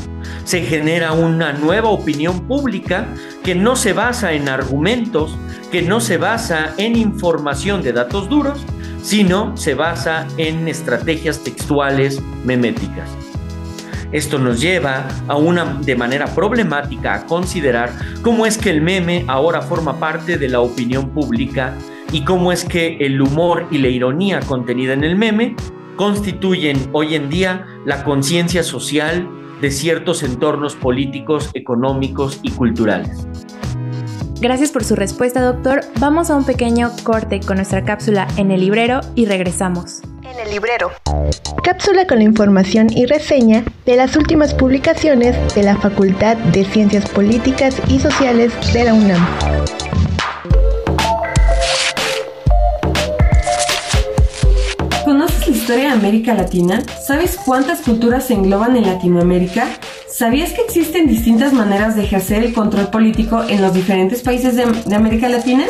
se 0.44 0.62
genera 0.62 1.12
una 1.12 1.52
nueva 1.52 1.90
opinión 1.90 2.46
pública 2.48 3.06
que 3.44 3.54
no 3.54 3.76
se 3.76 3.92
basa 3.92 4.32
en 4.32 4.48
argumentos, 4.48 5.36
que 5.70 5.82
no 5.82 6.00
se 6.00 6.16
basa 6.16 6.74
en 6.76 6.96
información 6.96 7.82
de 7.82 7.92
datos 7.92 8.28
duros, 8.28 8.64
sino 9.02 9.56
se 9.56 9.74
basa 9.74 10.26
en 10.38 10.66
estrategias 10.66 11.44
textuales 11.44 12.20
meméticas. 12.44 13.10
Esto 14.14 14.38
nos 14.38 14.60
lleva 14.60 15.08
a 15.26 15.36
una 15.36 15.64
de 15.64 15.96
manera 15.96 16.26
problemática 16.26 17.14
a 17.14 17.26
considerar 17.26 17.90
cómo 18.22 18.46
es 18.46 18.56
que 18.56 18.70
el 18.70 18.80
meme 18.80 19.24
ahora 19.26 19.60
forma 19.60 19.98
parte 19.98 20.38
de 20.38 20.48
la 20.48 20.60
opinión 20.60 21.10
pública 21.10 21.74
y 22.12 22.22
cómo 22.22 22.52
es 22.52 22.64
que 22.64 22.96
el 23.00 23.20
humor 23.20 23.66
y 23.72 23.78
la 23.78 23.88
ironía 23.88 24.38
contenida 24.38 24.92
en 24.92 25.02
el 25.02 25.16
meme 25.16 25.56
constituyen 25.96 26.90
hoy 26.92 27.16
en 27.16 27.28
día 27.28 27.66
la 27.84 28.04
conciencia 28.04 28.62
social 28.62 29.28
de 29.60 29.72
ciertos 29.72 30.22
entornos 30.22 30.76
políticos, 30.76 31.50
económicos 31.54 32.38
y 32.44 32.52
culturales. 32.52 33.26
Gracias 34.40 34.70
por 34.70 34.84
su 34.84 34.94
respuesta, 34.94 35.42
doctor. 35.42 35.80
Vamos 35.98 36.30
a 36.30 36.36
un 36.36 36.44
pequeño 36.44 36.92
corte 37.02 37.40
con 37.40 37.56
nuestra 37.56 37.84
cápsula 37.84 38.28
en 38.36 38.52
el 38.52 38.60
librero 38.60 39.00
y 39.16 39.26
regresamos. 39.26 40.02
En 40.34 40.40
el 40.40 40.50
librero. 40.50 40.90
Cápsula 41.62 42.06
con 42.06 42.18
la 42.18 42.24
información 42.24 42.88
y 42.90 43.06
reseña 43.06 43.64
de 43.86 43.96
las 43.96 44.16
últimas 44.16 44.52
publicaciones 44.52 45.54
de 45.54 45.62
la 45.62 45.76
Facultad 45.76 46.36
de 46.36 46.64
Ciencias 46.64 47.08
Políticas 47.08 47.76
y 47.88 48.00
Sociales 48.00 48.52
de 48.72 48.84
la 48.84 48.94
UNAM. 48.94 49.24
¿Conoces 55.04 55.46
la 55.46 55.56
historia 55.56 55.84
de 55.84 55.90
América 55.90 56.34
Latina? 56.34 56.82
¿Sabes 57.06 57.38
cuántas 57.44 57.82
culturas 57.82 58.26
se 58.26 58.34
engloban 58.34 58.76
en 58.76 58.86
Latinoamérica? 58.86 59.68
¿Sabías 60.08 60.52
que 60.52 60.62
existen 60.62 61.06
distintas 61.06 61.52
maneras 61.52 61.94
de 61.94 62.04
ejercer 62.04 62.42
el 62.42 62.54
control 62.54 62.88
político 62.88 63.44
en 63.48 63.62
los 63.62 63.72
diferentes 63.72 64.22
países 64.22 64.56
de, 64.56 64.66
de, 64.66 64.96
América 64.96 65.28
Latina? 65.28 65.64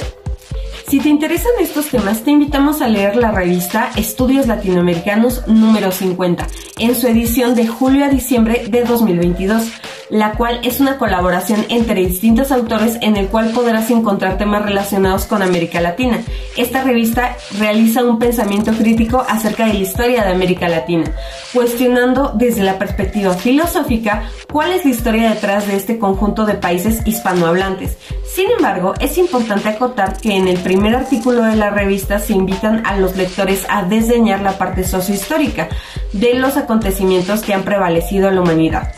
Si 0.88 1.00
te 1.00 1.08
interesan 1.08 1.52
estos 1.60 1.88
temas, 1.88 2.24
te 2.24 2.30
invitamos 2.30 2.82
a 2.82 2.88
leer 2.88 3.16
la 3.16 3.30
revista 3.30 3.90
Estudios 3.96 4.46
Latinoamericanos 4.46 5.46
número 5.48 5.90
50, 5.90 6.46
en 6.78 6.94
su 6.94 7.08
edición 7.08 7.54
de 7.54 7.66
julio 7.66 8.04
a 8.04 8.10
diciembre 8.10 8.66
de 8.68 8.84
2022. 8.84 9.72
La 10.10 10.32
cual 10.32 10.60
es 10.62 10.80
una 10.80 10.98
colaboración 10.98 11.64
entre 11.68 12.06
distintos 12.06 12.52
autores 12.52 12.98
en 13.00 13.16
el 13.16 13.28
cual 13.28 13.50
podrás 13.50 13.90
encontrar 13.90 14.38
temas 14.38 14.62
relacionados 14.62 15.24
con 15.24 15.42
América 15.42 15.80
Latina. 15.80 16.22
Esta 16.56 16.82
revista 16.82 17.36
realiza 17.58 18.04
un 18.04 18.18
pensamiento 18.18 18.72
crítico 18.72 19.24
acerca 19.28 19.66
de 19.66 19.74
la 19.74 19.80
historia 19.80 20.24
de 20.24 20.32
América 20.32 20.68
Latina, 20.68 21.04
cuestionando 21.52 22.32
desde 22.34 22.62
la 22.62 22.78
perspectiva 22.78 23.34
filosófica 23.34 24.24
cuál 24.52 24.72
es 24.72 24.84
la 24.84 24.90
historia 24.90 25.30
detrás 25.30 25.66
de 25.66 25.76
este 25.76 25.98
conjunto 25.98 26.46
de 26.46 26.54
países 26.54 27.00
hispanohablantes. 27.06 27.96
Sin 28.34 28.50
embargo, 28.50 28.94
es 29.00 29.16
importante 29.16 29.68
acotar 29.68 30.16
que 30.16 30.36
en 30.36 30.48
el 30.48 30.58
primer 30.58 30.94
artículo 30.96 31.44
de 31.44 31.56
la 31.56 31.70
revista 31.70 32.18
se 32.18 32.32
invitan 32.32 32.84
a 32.84 32.96
los 32.96 33.16
lectores 33.16 33.64
a 33.68 33.84
desdeñar 33.84 34.40
la 34.40 34.58
parte 34.58 34.84
sociohistórica 34.84 35.68
de 36.12 36.34
los 36.34 36.56
acontecimientos 36.56 37.42
que 37.42 37.54
han 37.54 37.62
prevalecido 37.62 38.28
en 38.28 38.36
la 38.36 38.40
humanidad. 38.42 38.92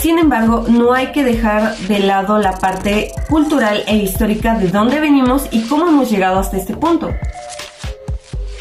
Sin 0.00 0.18
embargo, 0.18 0.64
no 0.68 0.92
hay 0.92 1.08
que 1.08 1.24
dejar 1.24 1.76
de 1.76 1.98
lado 1.98 2.38
la 2.38 2.52
parte 2.52 3.10
cultural 3.28 3.82
e 3.86 3.96
histórica 3.96 4.54
de 4.54 4.68
dónde 4.68 5.00
venimos 5.00 5.46
y 5.50 5.62
cómo 5.62 5.88
hemos 5.88 6.10
llegado 6.10 6.38
hasta 6.38 6.56
este 6.56 6.76
punto. 6.76 7.10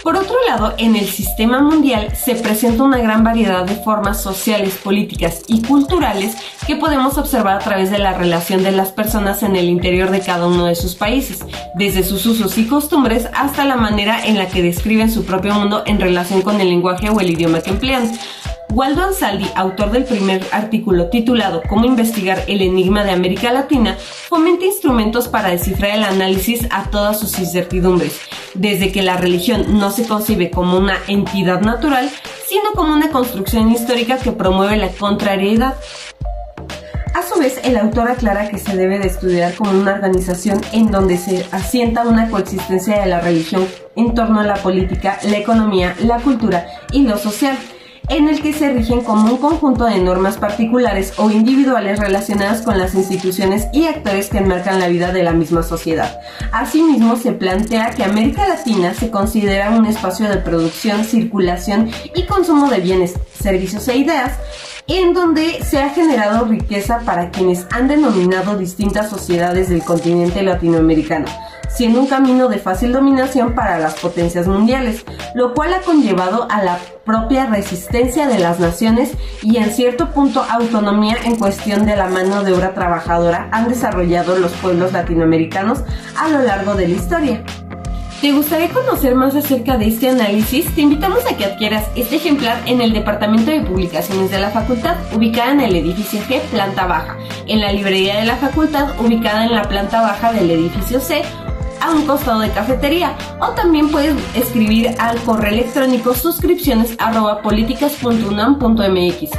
Por 0.08 0.16
otro 0.16 0.38
lado, 0.48 0.74
en 0.78 0.96
el 0.96 1.06
sistema 1.06 1.60
mundial 1.60 2.16
se 2.16 2.36
presenta 2.36 2.84
una 2.84 2.98
gran 2.98 3.26
variedad 3.26 3.66
de 3.66 3.76
formas 3.76 4.22
sociales, 4.22 4.80
políticas 4.82 5.42
y 5.48 5.62
culturales 5.62 6.38
que 6.66 6.78
podemos 6.78 7.18
observar 7.18 7.58
a 7.58 7.60
través 7.60 7.92
de 7.92 8.00
la 8.00 8.14
relación 8.14 8.64
de 8.64 8.72
las 8.72 8.94
personas 8.94 9.44
en 9.44 9.58
el 9.58 9.66
interior 9.66 10.10
de 10.10 10.22
cada 10.22 10.48
uno 10.48 10.66
de 10.66 10.76
sus 10.76 10.96
países, 10.96 11.46
desde 11.76 12.06
sus 12.06 12.26
usos 12.26 12.58
y 12.58 12.68
costumbres 12.68 13.28
hasta 13.34 13.66
la 13.66 13.76
manera 13.76 14.26
en 14.26 14.38
la 14.38 14.48
que 14.48 14.64
describen 14.64 15.12
su 15.12 15.26
propio 15.26 15.54
mundo 15.54 15.84
en 15.86 16.00
relación 16.00 16.42
con 16.42 16.62
el 16.62 16.70
lenguaje 16.70 17.10
o 17.10 17.20
el 17.20 17.32
idioma 17.32 17.60
que 17.60 17.72
emplean. 17.72 18.10
Waldo 18.74 19.02
Ansaldi, 19.02 19.48
autor 19.56 19.92
del 19.92 20.04
primer 20.04 20.46
artículo 20.52 21.08
titulado 21.08 21.64
Cómo 21.68 21.86
investigar 21.86 22.44
el 22.48 22.62
enigma 22.62 23.04
de 23.04 23.12
América 23.12 23.52
Latina, 23.52 23.98
fomenta 23.98 24.66
instrumentos 24.66 25.28
para 25.30 25.50
descifrar 25.50 25.98
el 25.98 26.04
análisis 26.04 26.68
a 26.70 26.90
todas 26.90 27.20
sus 27.20 27.40
incertidumbres, 27.40 28.20
desde 28.54 28.92
que 28.92 29.02
la 29.02 29.18
religión 29.18 29.80
no 29.80 29.90
se 29.90 30.06
concibe 30.06 30.52
como 30.52 30.78
una 30.78 30.98
entidad 31.08 31.62
natural, 31.62 32.10
sino 32.48 32.74
como 32.76 32.94
una 32.94 33.10
construcción 33.10 33.72
histórica 33.72 34.18
que 34.18 34.34
promueve 34.34 34.76
la 34.76 34.90
contrariedad. 34.90 35.76
A 37.16 37.24
su 37.24 37.40
vez, 37.40 37.60
el 37.64 37.78
autor 37.78 38.12
aclara 38.12 38.50
que 38.50 38.60
se 38.60 38.76
debe 38.76 39.00
de 39.00 39.08
estudiar 39.08 39.56
como 39.56 39.72
una 39.72 39.94
organización 39.94 40.62
en 40.72 40.92
donde 40.92 41.18
se 41.18 41.48
asienta 41.52 42.04
una 42.04 42.30
coexistencia 42.30 43.00
de 43.00 43.08
la 43.08 43.22
religión 43.22 43.66
en 43.96 44.14
torno 44.14 44.42
a 44.42 44.44
la 44.44 44.56
política, 44.56 45.18
la 45.24 45.38
economía, 45.38 45.96
la 46.04 46.20
cultura 46.20 46.68
y 46.92 47.04
lo 47.04 47.18
social 47.18 47.58
en 48.10 48.30
el 48.30 48.42
que 48.42 48.54
se 48.54 48.72
rigen 48.72 49.02
como 49.02 49.34
un 49.34 49.38
conjunto 49.38 49.86
de 49.86 50.00
normas 50.00 50.38
particulares 50.38 51.14
o 51.18 51.30
individuales 51.30 52.00
relacionadas 52.00 52.62
con 52.62 52.78
las 52.78 52.96
instituciones 52.96 53.68
y 53.74 53.86
actores 53.86 54.30
que 54.30 54.38
enmarcan 54.38 54.80
la 54.80 54.88
vida 54.88 55.12
de 55.12 55.24
la 55.24 55.34
misma 55.34 55.64
sociedad. 55.64 56.20
Asimismo, 56.52 57.16
se 57.18 57.34
plantea 57.34 57.92
que 57.92 58.04
América 58.04 58.48
Latina 58.48 58.94
se 58.94 59.10
considera 59.10 59.72
un 59.72 59.86
espacio 59.86 60.30
de 60.30 60.38
producción, 60.38 61.04
circulación 61.04 61.90
y 62.16 62.26
consumo 62.26 62.70
de 62.70 62.80
bienes, 62.80 63.16
servicios 63.38 63.88
e 63.88 63.98
ideas, 63.98 64.34
en 64.96 65.14
donde 65.14 65.64
se 65.64 65.80
ha 65.80 65.90
generado 65.90 66.46
riqueza 66.46 67.00
para 67.06 67.32
quienes 67.32 67.66
han 67.72 67.88
denominado 67.88 68.58
distintas 68.58 69.10
sociedades 69.10 69.70
del 69.70 69.84
continente 69.84 70.42
latinoamericano 70.44 71.26
siendo 71.78 72.00
un 72.00 72.08
camino 72.08 72.48
de 72.48 72.58
fácil 72.58 72.92
dominación 72.92 73.54
para 73.54 73.78
las 73.78 74.00
potencias 74.00 74.48
mundiales, 74.48 75.06
lo 75.36 75.54
cual 75.54 75.74
ha 75.74 75.82
conllevado 75.82 76.48
a 76.50 76.64
la 76.64 76.80
propia 77.06 77.46
resistencia 77.46 78.28
de 78.28 78.40
las 78.40 78.60
naciones 78.60 79.12
y 79.44 79.58
en 79.58 79.72
cierto 79.72 80.10
punto 80.10 80.44
autonomía 80.50 81.18
en 81.24 81.36
cuestión 81.36 81.86
de 81.86 81.96
la 81.96 82.08
mano 82.08 82.44
de 82.44 82.54
obra 82.54 82.74
trabajadora 82.74 83.48
han 83.52 83.70
desarrollado 83.70 84.38
los 84.38 84.52
pueblos 84.54 84.92
latinoamericanos 84.92 85.84
a 86.16 86.30
lo 86.30 86.42
largo 86.42 86.74
de 86.74 86.88
la 86.88 86.96
historia. 86.96 87.44
¿Te 88.22 88.32
gustaría 88.32 88.70
conocer 88.70 89.14
más 89.14 89.36
acerca 89.36 89.78
de 89.78 89.90
este 89.90 90.10
análisis? 90.10 90.74
Te 90.74 90.82
invitamos 90.82 91.24
a 91.28 91.38
que 91.38 91.46
adquieras 91.46 91.86
este 91.96 92.16
ejemplar 92.16 92.60
en 92.66 92.82
el 92.82 92.92
Departamento 92.92 93.52
de 93.52 93.62
Publicaciones 93.62 94.32
de 94.32 94.40
la 94.40 94.50
Facultad, 94.50 94.96
ubicada 95.14 95.52
en 95.52 95.62
el 95.62 95.76
edificio 95.76 96.20
G, 96.22 96.42
planta 96.50 96.88
baja, 96.88 97.16
en 97.46 97.62
la 97.62 97.72
librería 97.72 98.18
de 98.18 98.26
la 98.26 98.36
Facultad, 98.38 99.00
ubicada 99.00 99.46
en 99.46 99.54
la 99.54 99.70
planta 99.70 100.02
baja 100.02 100.34
del 100.34 100.50
edificio 100.50 101.00
C, 101.00 101.22
a 101.80 101.92
un 101.92 102.08
costado 102.08 102.40
de 102.40 102.50
cafetería 102.50 103.16
o 103.40 103.50
también 103.50 103.90
puedes 103.90 104.16
escribir 104.36 104.96
al 104.98 105.20
correo 105.22 105.54
electrónico 105.54 106.16
suscripciones 106.16 106.96
arroba 106.98 107.44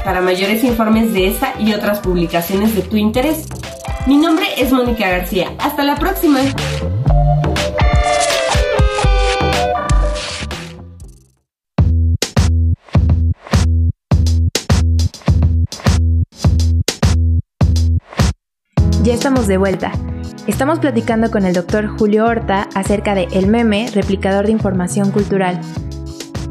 para 0.04 0.20
mayores 0.20 0.62
informes 0.62 1.12
de 1.12 1.26
esta 1.26 1.52
y 1.58 1.72
otras 1.72 1.98
publicaciones 1.98 2.76
de 2.76 2.82
tu 2.82 2.96
interés. 2.96 3.44
Mi 4.06 4.16
nombre 4.16 4.46
es 4.56 4.72
Mónica 4.72 5.08
García. 5.08 5.52
Hasta 5.58 5.82
la 5.82 5.96
próxima. 5.96 6.38
Ya 19.08 19.14
estamos 19.14 19.46
de 19.46 19.56
vuelta. 19.56 19.90
Estamos 20.46 20.80
platicando 20.80 21.30
con 21.30 21.46
el 21.46 21.54
doctor 21.54 21.86
Julio 21.86 22.26
Horta 22.26 22.68
acerca 22.74 23.14
de 23.14 23.26
El 23.32 23.46
Meme, 23.46 23.90
replicador 23.94 24.44
de 24.44 24.52
información 24.52 25.12
cultural. 25.12 25.62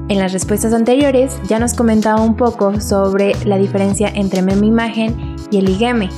En 0.09 0.17
las 0.17 0.33
respuestas 0.33 0.73
anteriores 0.73 1.39
ya 1.47 1.59
nos 1.59 1.75
comentaba 1.75 2.19
un 2.19 2.35
poco 2.35 2.81
sobre 2.81 3.35
la 3.45 3.59
diferencia 3.59 4.07
entre 4.07 4.41
meme 4.41 4.65
imagen 4.65 5.35
y 5.51 5.59
el 5.59 5.69
IGM, 5.69 6.09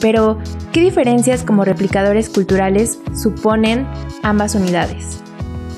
pero 0.00 0.38
¿qué 0.70 0.80
diferencias 0.80 1.42
como 1.42 1.64
replicadores 1.64 2.28
culturales 2.28 3.00
suponen 3.20 3.84
ambas 4.22 4.54
unidades? 4.54 5.20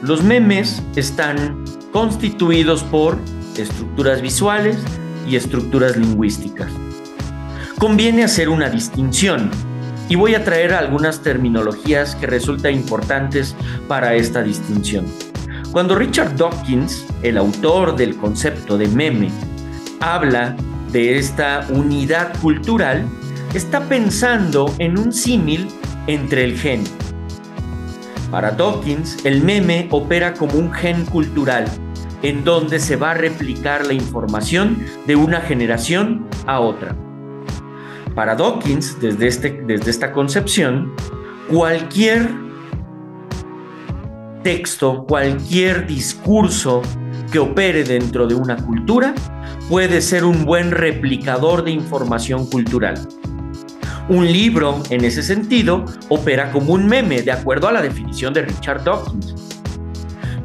Los 0.03 0.22
memes 0.22 0.83
están 0.94 1.64
constituidos 1.90 2.85
por 2.85 3.16
estructuras 3.57 4.20
visuales 4.20 4.77
y 5.27 5.37
estructuras 5.37 5.96
lingüísticas. 5.96 6.70
Conviene 7.79 8.25
hacer 8.25 8.51
una 8.51 8.68
distinción 8.68 9.71
y 10.09 10.15
voy 10.15 10.35
a 10.35 10.45
traer 10.45 10.75
algunas 10.75 11.23
terminologías 11.23 12.15
que 12.17 12.27
resultan 12.27 12.75
importantes 12.75 13.55
para 13.88 14.15
esta 14.15 14.43
distinción. 14.43 15.07
Cuando 15.73 15.95
Richard 15.95 16.37
Dawkins, 16.37 17.07
el 17.23 17.38
autor 17.38 17.97
del 17.97 18.17
concepto 18.17 18.77
de 18.77 18.88
meme, 18.88 19.31
habla 20.01 20.55
de 20.91 21.19
esta 21.19 21.67
unidad 21.71 22.38
cultural, 22.41 23.07
está 23.55 23.81
pensando 23.88 24.73
en 24.79 24.99
un 24.99 25.12
símil 25.12 25.69
entre 26.07 26.45
el 26.45 26.59
gen. 26.59 26.85
Para 28.31 28.51
Dawkins, 28.51 29.25
el 29.25 29.43
meme 29.43 29.88
opera 29.91 30.35
como 30.35 30.55
un 30.55 30.73
gen 30.73 31.05
cultural, 31.07 31.65
en 32.23 32.45
donde 32.45 32.79
se 32.79 32.97
va 32.97 33.12
a 33.12 33.15
replicar 33.15 33.87
la 33.87 33.95
información 33.95 34.85
de 35.07 35.17
una 35.17 35.41
generación 35.41 36.27
a 36.47 36.61
otra. 36.61 36.95
Para 38.14 38.35
Dawkins, 38.35 39.01
desde, 39.01 39.27
este, 39.27 39.62
desde 39.66 39.90
esta 39.90 40.12
concepción, 40.12 40.92
cualquier 41.48 42.29
texto, 44.42 45.05
cualquier 45.07 45.87
discurso 45.87 46.83
que 47.31 47.38
opere 47.38 47.85
dentro 47.85 48.27
de 48.27 48.35
una 48.35 48.57
cultura 48.57 49.14
puede 49.68 50.03
ser 50.03 50.25
un 50.25 50.44
buen 50.44 50.70
replicador 50.70 51.64
de 51.64 51.70
información 51.70 52.46
cultural. 52.46 53.09
Un 54.09 54.31
libro, 54.31 54.83
en 54.90 55.05
ese 55.05 55.22
sentido, 55.22 55.85
opera 56.09 56.51
como 56.51 56.75
un 56.75 56.87
meme, 56.87 57.22
de 57.22 57.33
acuerdo 57.33 57.68
a 57.68 57.72
la 57.72 57.81
definición 57.81 58.35
de 58.35 58.42
Richard 58.42 58.85
Dawkins. 58.85 59.35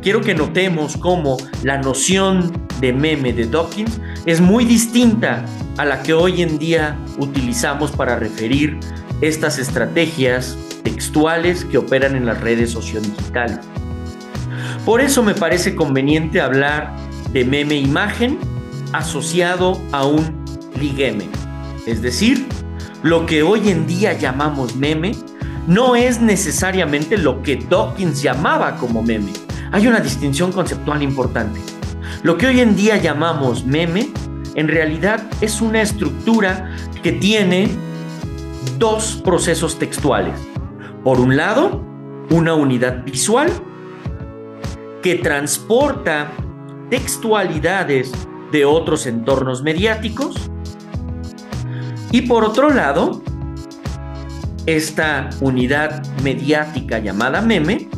Quiero 0.02 0.22
que 0.22 0.34
notemos 0.34 0.96
cómo 0.96 1.36
la 1.64 1.78
noción 1.80 2.52
de 2.80 2.94
meme 2.94 3.34
de 3.34 3.48
Dawkins 3.48 4.00
es 4.26 4.40
muy 4.40 4.64
distinta 4.64 5.44
a 5.78 5.86
la 5.86 6.02
que 6.04 6.14
hoy 6.14 6.42
en 6.42 6.58
día 6.58 6.98
utilizamos 7.18 7.92
para 7.92 8.18
referir 8.18 8.80
estas 9.22 9.60
estrategias 9.60 10.58
textuales 10.84 11.66
que 11.66 11.78
operan 11.78 12.16
en 12.16 12.26
las 12.26 12.42
redes 12.42 12.72
sociodigitales. 12.72 13.60
Por 14.86 15.02
eso 15.02 15.22
me 15.24 15.36
parece 15.36 15.76
conveniente 15.76 16.42
hablar 16.42 16.96
de 17.32 17.46
meme 17.46 17.76
imagen 17.76 18.40
asociado 18.94 19.82
a 19.92 20.06
un 20.06 20.46
ligeme. 20.80 21.28
Es 21.86 22.02
decir, 22.02 22.48
lo 23.04 23.26
que 23.26 23.44
hoy 23.44 23.70
en 23.70 23.86
día 23.86 24.14
llamamos 24.14 24.76
meme 24.76 25.12
no 25.68 25.96
es 25.96 26.22
necesariamente 26.22 27.18
lo 27.18 27.42
que 27.44 27.58
Dawkins 27.58 28.22
llamaba 28.22 28.78
como 28.78 29.04
meme. 29.04 29.34
Hay 29.72 29.88
una 29.88 30.00
distinción 30.00 30.52
conceptual 30.52 31.04
importante. 31.04 31.60
Lo 32.24 32.38
que 32.38 32.48
hoy 32.48 32.62
en 32.62 32.76
día 32.76 32.98
llamamos 32.98 33.66
meme 33.66 34.10
en 34.58 34.68
realidad 34.68 35.24
es 35.40 35.62
una 35.62 35.82
estructura 35.82 36.76
que 37.04 37.14
tiene 37.14 37.70
dos 38.80 39.22
procesos 39.24 39.78
textuales. 39.78 40.34
Por 41.04 41.20
un 41.20 41.38
lado, 41.38 41.84
una 42.32 42.56
unidad 42.56 43.06
visual 43.06 43.50
que 45.04 45.16
transporta 45.16 46.32
textualidades 46.90 48.12
de 48.52 48.66
otros 48.66 49.06
entornos 49.06 49.62
mediáticos 49.62 50.50
Y 52.12 52.22
por 52.22 52.46
otro 52.46 52.70
lado, 52.70 53.22
esta 54.66 55.30
unidad 55.42 56.06
mediática 56.24 57.00
llamada 57.00 57.42
meme 57.42 57.90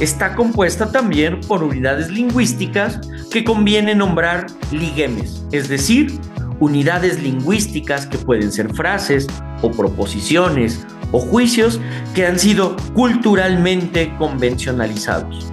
está 0.00 0.34
compuesta 0.34 0.90
también 0.90 1.40
por 1.42 1.62
unidades 1.62 2.10
lingüísticas 2.10 2.98
que 3.32 3.44
conviene 3.44 3.94
nombrar 3.94 4.46
liguemes, 4.70 5.44
es 5.52 5.68
decir, 5.68 6.12
unidades 6.60 7.22
lingüísticas 7.22 8.06
que 8.06 8.18
pueden 8.18 8.52
ser 8.52 8.72
frases 8.74 9.26
o 9.62 9.70
proposiciones 9.70 10.86
o 11.10 11.18
juicios 11.18 11.80
que 12.14 12.26
han 12.26 12.38
sido 12.38 12.76
culturalmente 12.94 14.14
convencionalizados. 14.18 15.46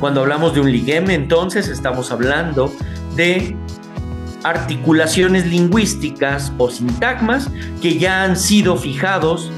Cuando 0.00 0.20
hablamos 0.20 0.54
de 0.54 0.60
un 0.60 0.70
ligueme, 0.70 1.14
entonces 1.14 1.68
estamos 1.68 2.10
hablando 2.10 2.72
de 3.16 3.56
articulaciones 4.44 5.46
lingüísticas 5.46 6.52
o 6.58 6.70
sintagmas 6.70 7.50
que 7.80 7.98
ya 7.98 8.22
han 8.22 8.36
sido 8.36 8.76
fijados 8.76 9.50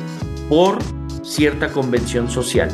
por 0.48 0.78
cierta 1.22 1.68
convención 1.68 2.30
social. 2.30 2.70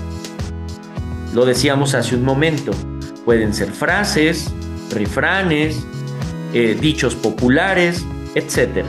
Lo 1.35 1.47
decíamos 1.47 1.95
hace 1.95 2.15
un 2.15 2.25
momento, 2.25 2.73
pueden 3.25 3.55
ser 3.55 3.71
frases, 3.71 4.53
refranes, 4.91 5.87
eh, 6.53 6.77
dichos 6.81 7.15
populares, 7.15 8.05
etc. 8.35 8.85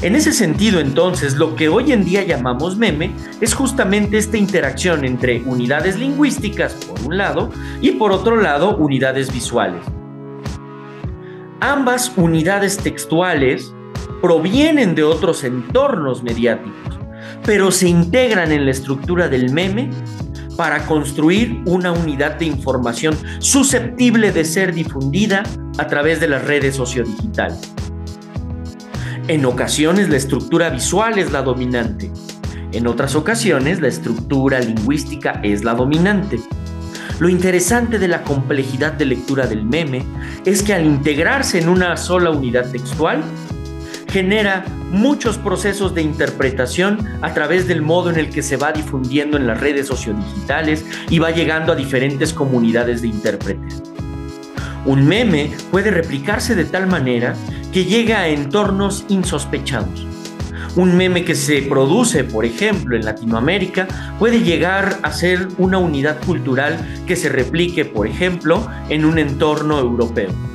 En 0.00 0.14
ese 0.14 0.32
sentido, 0.32 0.78
entonces, 0.78 1.34
lo 1.36 1.56
que 1.56 1.68
hoy 1.68 1.90
en 1.92 2.04
día 2.04 2.22
llamamos 2.22 2.76
meme 2.76 3.10
es 3.40 3.52
justamente 3.52 4.16
esta 4.16 4.36
interacción 4.36 5.04
entre 5.04 5.42
unidades 5.42 5.98
lingüísticas, 5.98 6.74
por 6.74 7.00
un 7.04 7.18
lado, 7.18 7.50
y 7.80 7.92
por 7.92 8.12
otro 8.12 8.36
lado, 8.36 8.76
unidades 8.76 9.32
visuales. 9.32 9.82
Ambas 11.60 12.12
unidades 12.16 12.78
textuales 12.78 13.74
provienen 14.22 14.94
de 14.94 15.02
otros 15.02 15.42
entornos 15.42 16.22
mediáticos, 16.22 16.96
pero 17.44 17.72
se 17.72 17.88
integran 17.88 18.52
en 18.52 18.66
la 18.66 18.70
estructura 18.70 19.28
del 19.28 19.52
meme 19.52 19.90
para 20.58 20.84
construir 20.86 21.62
una 21.66 21.92
unidad 21.92 22.34
de 22.34 22.46
información 22.46 23.16
susceptible 23.38 24.32
de 24.32 24.44
ser 24.44 24.74
difundida 24.74 25.44
a 25.78 25.86
través 25.86 26.18
de 26.18 26.26
las 26.26 26.44
redes 26.44 26.74
sociodigitales. 26.74 27.72
En 29.28 29.44
ocasiones 29.44 30.08
la 30.08 30.16
estructura 30.16 30.68
visual 30.70 31.16
es 31.16 31.30
la 31.30 31.42
dominante, 31.42 32.10
en 32.72 32.88
otras 32.88 33.14
ocasiones 33.14 33.80
la 33.80 33.86
estructura 33.86 34.58
lingüística 34.58 35.38
es 35.44 35.62
la 35.62 35.74
dominante. 35.74 36.40
Lo 37.20 37.28
interesante 37.28 38.00
de 38.00 38.08
la 38.08 38.24
complejidad 38.24 38.94
de 38.94 39.04
lectura 39.04 39.46
del 39.46 39.64
meme 39.64 40.04
es 40.44 40.64
que 40.64 40.74
al 40.74 40.86
integrarse 40.86 41.60
en 41.60 41.68
una 41.68 41.96
sola 41.96 42.30
unidad 42.30 42.68
textual, 42.72 43.22
genera 44.08 44.64
muchos 44.90 45.38
procesos 45.38 45.94
de 45.94 46.02
interpretación 46.02 47.06
a 47.22 47.34
través 47.34 47.68
del 47.68 47.82
modo 47.82 48.10
en 48.10 48.16
el 48.16 48.30
que 48.30 48.42
se 48.42 48.56
va 48.56 48.72
difundiendo 48.72 49.36
en 49.36 49.46
las 49.46 49.60
redes 49.60 49.86
sociodigitales 49.86 50.84
y 51.10 51.18
va 51.18 51.30
llegando 51.30 51.72
a 51.72 51.76
diferentes 51.76 52.32
comunidades 52.32 53.02
de 53.02 53.08
intérpretes. 53.08 53.82
Un 54.86 55.06
meme 55.06 55.50
puede 55.70 55.90
replicarse 55.90 56.54
de 56.54 56.64
tal 56.64 56.86
manera 56.86 57.34
que 57.72 57.84
llega 57.84 58.20
a 58.20 58.28
entornos 58.28 59.04
insospechados 59.08 60.06
un 60.78 60.96
meme 60.96 61.24
que 61.24 61.34
se 61.34 61.62
produce, 61.62 62.22
por 62.22 62.44
ejemplo, 62.44 62.94
en 62.94 63.04
Latinoamérica, 63.04 63.88
puede 64.18 64.42
llegar 64.42 65.00
a 65.02 65.12
ser 65.12 65.48
una 65.58 65.78
unidad 65.78 66.20
cultural 66.24 67.02
que 67.04 67.16
se 67.16 67.28
replique, 67.28 67.84
por 67.84 68.06
ejemplo, 68.06 68.64
en 68.88 69.04
un 69.04 69.18
entorno 69.18 69.78
europeo. 69.80 70.47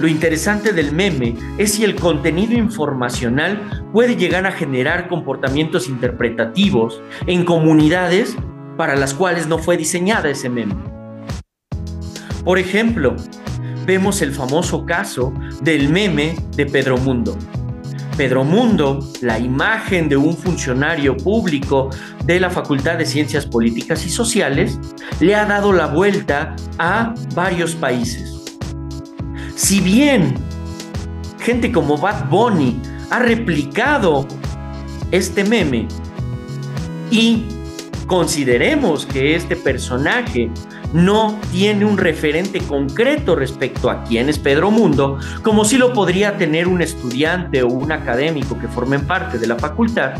Lo 0.00 0.08
interesante 0.08 0.72
del 0.72 0.92
meme 0.92 1.36
es 1.56 1.74
si 1.74 1.84
el 1.84 1.94
contenido 1.94 2.54
informacional 2.54 3.86
puede 3.92 4.16
llegar 4.16 4.44
a 4.46 4.52
generar 4.52 5.08
comportamientos 5.08 5.88
interpretativos 5.88 7.00
en 7.26 7.44
comunidades 7.44 8.36
para 8.76 8.96
las 8.96 9.14
cuales 9.14 9.46
no 9.46 9.58
fue 9.58 9.76
diseñada 9.76 10.28
ese 10.28 10.48
meme. 10.48 10.74
Por 12.44 12.58
ejemplo, 12.58 13.14
vemos 13.86 14.20
el 14.20 14.32
famoso 14.32 14.84
caso 14.84 15.32
del 15.62 15.88
meme 15.88 16.36
de 16.56 16.66
Pedro 16.66 16.98
Mundo. 16.98 17.38
Pedro 18.16 18.44
Mundo, 18.44 19.00
la 19.22 19.38
imagen 19.38 20.08
de 20.08 20.16
un 20.16 20.36
funcionario 20.36 21.16
público 21.16 21.90
de 22.24 22.38
la 22.40 22.50
Facultad 22.50 22.98
de 22.98 23.06
Ciencias 23.06 23.46
Políticas 23.46 24.04
y 24.06 24.10
Sociales, 24.10 24.78
le 25.20 25.34
ha 25.34 25.46
dado 25.46 25.72
la 25.72 25.86
vuelta 25.86 26.54
a 26.78 27.14
varios 27.34 27.74
países. 27.74 28.33
Si 29.56 29.80
bien 29.80 30.34
gente 31.38 31.70
como 31.70 31.96
Bad 31.96 32.28
Bunny 32.28 32.80
ha 33.10 33.20
replicado 33.20 34.26
este 35.10 35.44
meme 35.44 35.86
y 37.10 37.44
consideremos 38.06 39.06
que 39.06 39.36
este 39.36 39.54
personaje 39.54 40.50
no 40.92 41.38
tiene 41.52 41.84
un 41.84 41.98
referente 41.98 42.60
concreto 42.60 43.36
respecto 43.36 43.90
a 43.90 44.02
quién 44.04 44.28
es 44.28 44.38
Pedro 44.38 44.70
Mundo, 44.70 45.18
como 45.42 45.64
si 45.64 45.76
lo 45.76 45.92
podría 45.92 46.36
tener 46.36 46.66
un 46.66 46.82
estudiante 46.82 47.62
o 47.62 47.68
un 47.68 47.92
académico 47.92 48.58
que 48.58 48.68
formen 48.68 49.06
parte 49.06 49.38
de 49.38 49.46
la 49.46 49.56
facultad, 49.56 50.14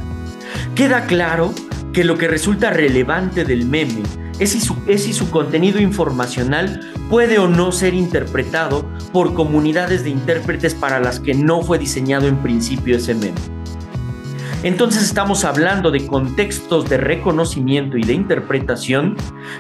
queda 0.75 1.07
claro 1.07 1.53
que 1.93 2.05
lo 2.05 2.19
que 2.19 2.29
resulta 2.29 2.71
relevante 2.71 3.45
del 3.45 3.67
meme 3.67 4.03
es 4.39 4.51
si, 4.51 4.61
su, 4.61 4.77
es 4.87 5.05
si 5.05 5.13
su 5.13 5.31
contenido 5.31 5.81
informacional 5.81 6.94
puede 7.09 7.39
o 7.39 7.49
no 7.49 7.73
ser 7.73 7.95
interpretado 7.95 8.87
por 9.13 9.35
comunidades 9.35 10.05
de 10.05 10.11
intérpretes 10.11 10.75
para 10.75 11.01
las 11.01 11.21
que 11.21 11.35
no 11.35 11.63
fue 11.63 11.79
diseñado 11.79 12.27
en 12.27 12.39
principio 12.39 12.97
ese 12.97 13.15
meme. 13.15 13.35
Entonces 14.63 15.03
estamos 15.03 15.45
hablando 15.45 15.91
de 15.91 16.07
contextos 16.07 16.89
de 16.89 16.97
reconocimiento 16.97 17.99
y 17.99 18.03
de 18.03 18.15
interpretación 18.15 19.15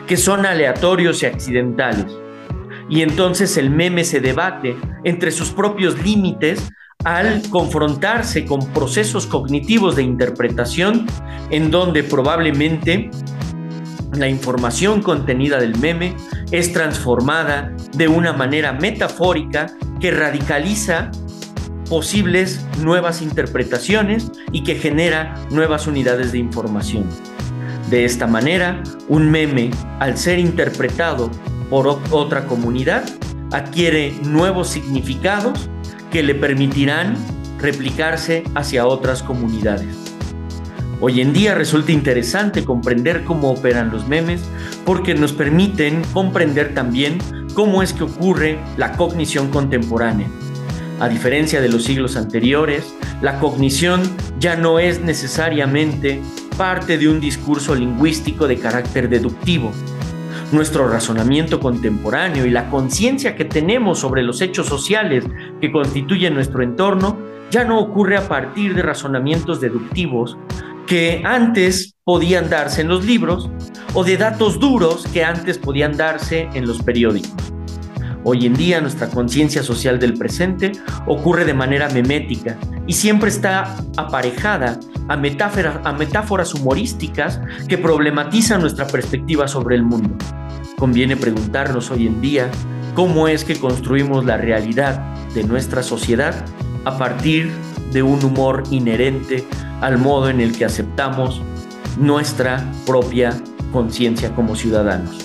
que 0.07 0.17
son 0.17 0.47
aleatorios 0.47 1.23
y 1.23 1.27
accidentales. 1.27 2.07
Y 2.89 3.03
entonces 3.03 3.57
el 3.59 3.69
meme 3.71 4.05
se 4.05 4.21
debate 4.21 4.77
entre 5.05 5.31
sus 5.31 5.51
propios 5.51 6.03
límites 6.03 6.73
al 7.05 7.43
confrontarse 7.51 8.47
con 8.47 8.67
procesos 8.73 9.27
cognitivos 9.27 9.97
de 9.97 10.03
interpretación 10.03 11.07
en 11.51 11.71
donde 11.71 12.03
probablemente 12.03 13.11
la 14.17 14.29
información 14.29 15.03
contenida 15.03 15.59
del 15.59 15.77
meme 15.79 16.17
es 16.51 16.73
transformada 16.73 17.73
de 17.97 18.09
una 18.09 18.33
manera 18.33 18.73
metafórica 18.73 19.67
que 20.01 20.11
radicaliza 20.11 21.11
posibles 21.89 22.65
nuevas 22.81 23.23
interpretaciones 23.23 24.31
y 24.53 24.65
que 24.65 24.77
genera 24.77 25.35
nuevas 25.51 25.87
unidades 25.87 26.33
de 26.33 26.39
información. 26.39 27.09
De 27.91 28.05
esta 28.05 28.27
manera, 28.27 28.83
un 29.09 29.31
meme, 29.31 29.71
al 30.01 30.17
ser 30.17 30.39
interpretado 30.39 31.31
por 31.69 32.01
otra 32.11 32.47
comunidad, 32.47 33.05
adquiere 33.53 34.15
nuevos 34.25 34.69
significados 34.69 35.69
que 36.11 36.23
le 36.23 36.35
permitirán 36.35 37.15
replicarse 37.59 38.45
hacia 38.55 38.87
otras 38.87 39.23
comunidades. 39.23 40.04
Hoy 41.01 41.21
en 41.21 41.33
día 41.33 41.55
resulta 41.55 41.93
interesante 41.93 42.65
comprender 42.65 43.25
cómo 43.25 43.51
operan 43.51 43.91
los 43.91 44.09
memes 44.09 44.43
porque 44.85 45.15
nos 45.15 45.33
permiten 45.33 46.03
comprender 46.13 46.75
también 46.75 47.19
cómo 47.55 47.83
es 47.83 47.93
que 47.93 48.05
ocurre 48.05 48.59
la 48.77 48.93
cognición 48.93 49.51
contemporánea 49.51 50.29
a 51.01 51.09
diferencia 51.09 51.61
de 51.61 51.69
los 51.69 51.85
siglos 51.85 52.17
anteriores, 52.17 52.95
la 53.21 53.41
cognición 53.41 54.03
ya 54.39 54.57
no 54.57 54.79
es 54.79 55.01
necesariamente 55.01 56.23
parte 56.57 56.99
de 56.99 57.09
un 57.09 57.21
discurso 57.21 57.75
lingüístico 57.75 58.47
de 58.47 58.59
carácter 58.59 59.09
deductivo. 59.09 59.73
Nuestro 60.53 60.89
razonamiento 60.89 61.59
contemporáneo 61.59 62.47
y 62.47 62.51
la 62.51 62.71
conciencia 62.71 63.35
que 63.35 63.45
tenemos 63.45 63.99
sobre 63.99 64.23
los 64.23 64.41
hechos 64.41 64.67
sociales 64.67 65.25
que 65.61 65.73
constituyen 65.73 66.35
nuestro 66.35 66.63
entorno 66.63 67.19
ya 67.51 67.65
no 67.65 67.81
ocurre 67.81 68.17
a 68.17 68.29
partir 68.29 68.75
de 68.75 68.83
razonamientos 68.83 69.61
deductivos 69.61 70.39
que 70.87 71.23
antes 71.25 71.95
podían 72.05 72.51
darse 72.51 72.83
en 72.83 72.89
los 72.89 73.05
libros 73.05 73.51
o 73.95 74.05
de 74.05 74.17
datos 74.17 74.59
duros 74.59 75.07
que 75.13 75.25
antes 75.25 75.59
podían 75.59 75.97
darse 75.97 76.49
en 76.55 76.67
los 76.67 76.83
periódicos. 76.83 77.33
Hoy 78.27 78.47
en 78.47 78.55
día 78.55 78.81
nuestra 78.81 79.09
conciencia 79.09 79.63
social 79.63 79.99
del 79.99 80.15
presente 80.15 80.73
ocurre 81.07 81.45
de 81.45 81.53
manera 81.53 81.91
memética 81.91 82.57
y 82.87 82.95
siempre 82.95 83.29
está 83.29 83.77
aparejada 83.99 84.81
a, 85.09 85.17
metáforas 85.17 86.55
humorísticas 86.55 87.41
que 87.69 87.77
problematizan 87.77 88.63
nuestra 88.63 88.87
perspectiva 88.87 89.47
sobre 89.47 89.77
el 89.77 89.83
mundo. 89.83 90.17
Conviene 90.79 91.17
preguntarnos 91.17 91.91
hoy 91.91 92.07
en 92.07 92.23
día 92.23 92.51
cómo 92.95 93.29
es 93.29 93.45
que 93.45 93.57
construimos 93.57 94.25
la 94.25 94.39
realidad 94.39 95.01
de 95.35 95.45
nuestra 95.45 95.83
sociedad 95.83 96.47
a 96.87 96.97
partir 96.97 97.51
de 97.51 97.74
un 98.03 98.25
humor 98.25 98.65
inherente 98.71 99.45
al 99.81 99.99
modo 99.99 100.29
en 100.29 100.41
el 100.41 100.57
que 100.57 100.65
aceptamos 100.65 101.43
nuestra 101.99 102.73
propia 102.87 103.37
conciencia 103.73 104.35
como 104.35 104.57
ciudadanos. 104.57 105.25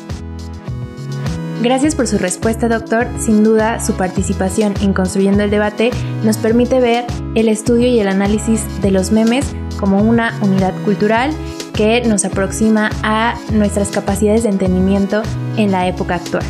Gracias 1.62 1.94
por 1.94 2.08
su 2.08 2.18
respuesta, 2.18 2.70
doctor. 2.70 3.08
Sin 3.20 3.44
duda, 3.44 3.82
su 3.82 3.94
participación 3.94 4.74
en 4.82 4.94
Construyendo 4.94 5.44
el 5.44 5.50
Debate 5.50 5.92
nos 6.24 6.38
permite 6.38 6.80
ver 6.80 7.06
el 7.36 7.50
estudio 7.50 7.88
y 7.88 8.00
el 8.00 8.08
análisis 8.08 8.64
de 8.82 8.92
los 8.92 9.12
memes 9.12 9.46
como 9.78 10.02
una 10.02 10.34
unidad 10.42 10.74
cultural 10.86 11.32
que 11.74 12.02
nos 12.02 12.24
aproxima 12.24 12.90
a 13.04 13.36
nuestras 13.52 13.90
capacidades 13.90 14.44
de 14.44 14.50
entendimiento 14.50 15.22
en 15.58 15.72
la 15.72 15.88
época 15.88 16.16
actual. 16.16 16.46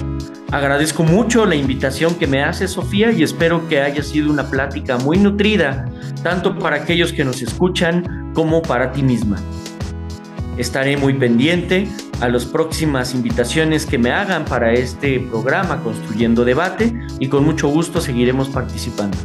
Agradezco 0.51 1.03
mucho 1.03 1.45
la 1.45 1.55
invitación 1.55 2.15
que 2.15 2.27
me 2.27 2.43
hace 2.43 2.67
Sofía 2.67 3.11
y 3.11 3.23
espero 3.23 3.67
que 3.67 3.81
haya 3.81 4.03
sido 4.03 4.31
una 4.31 4.49
plática 4.49 4.97
muy 4.97 5.17
nutrida, 5.17 5.88
tanto 6.23 6.57
para 6.57 6.77
aquellos 6.77 7.13
que 7.13 7.23
nos 7.23 7.41
escuchan 7.41 8.31
como 8.33 8.61
para 8.61 8.91
ti 8.91 9.03
misma. 9.03 9.37
Estaré 10.57 10.97
muy 10.97 11.13
pendiente 11.13 11.87
a 12.19 12.27
las 12.27 12.45
próximas 12.45 13.13
invitaciones 13.13 13.85
que 13.85 13.97
me 13.97 14.11
hagan 14.11 14.45
para 14.45 14.73
este 14.73 15.19
programa 15.19 15.81
Construyendo 15.83 16.43
Debate 16.43 16.93
y 17.19 17.27
con 17.27 17.45
mucho 17.45 17.69
gusto 17.69 18.01
seguiremos 18.01 18.49
participando. 18.49 19.17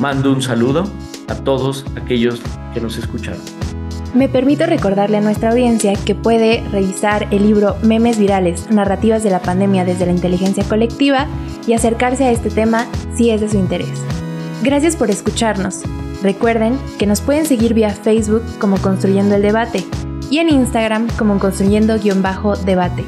Mando 0.00 0.32
un 0.32 0.42
saludo 0.42 0.84
a 1.28 1.34
todos 1.36 1.84
aquellos 1.96 2.40
que 2.74 2.80
nos 2.80 2.98
escucharon. 2.98 3.40
Me 4.14 4.28
permito 4.28 4.66
recordarle 4.66 5.16
a 5.16 5.20
nuestra 5.20 5.50
audiencia 5.50 5.94
que 5.94 6.14
puede 6.14 6.62
revisar 6.70 7.28
el 7.30 7.46
libro 7.46 7.76
Memes 7.82 8.18
Virales, 8.18 8.70
Narrativas 8.70 9.22
de 9.22 9.30
la 9.30 9.40
Pandemia 9.40 9.84
desde 9.84 10.04
la 10.04 10.12
Inteligencia 10.12 10.64
Colectiva 10.64 11.28
y 11.66 11.72
acercarse 11.72 12.24
a 12.24 12.30
este 12.30 12.50
tema 12.50 12.86
si 13.14 13.30
es 13.30 13.40
de 13.40 13.48
su 13.48 13.56
interés. 13.56 14.02
Gracias 14.62 14.94
por 14.94 15.10
escucharnos. 15.10 15.82
Recuerden 16.22 16.78
que 16.96 17.06
nos 17.06 17.20
pueden 17.20 17.46
seguir 17.46 17.74
vía 17.74 17.90
Facebook 17.90 18.44
como 18.60 18.76
Construyendo 18.78 19.34
el 19.34 19.42
Debate 19.42 19.84
y 20.30 20.38
en 20.38 20.50
Instagram 20.50 21.08
como 21.18 21.40
Construyendo-Debate. 21.40 23.04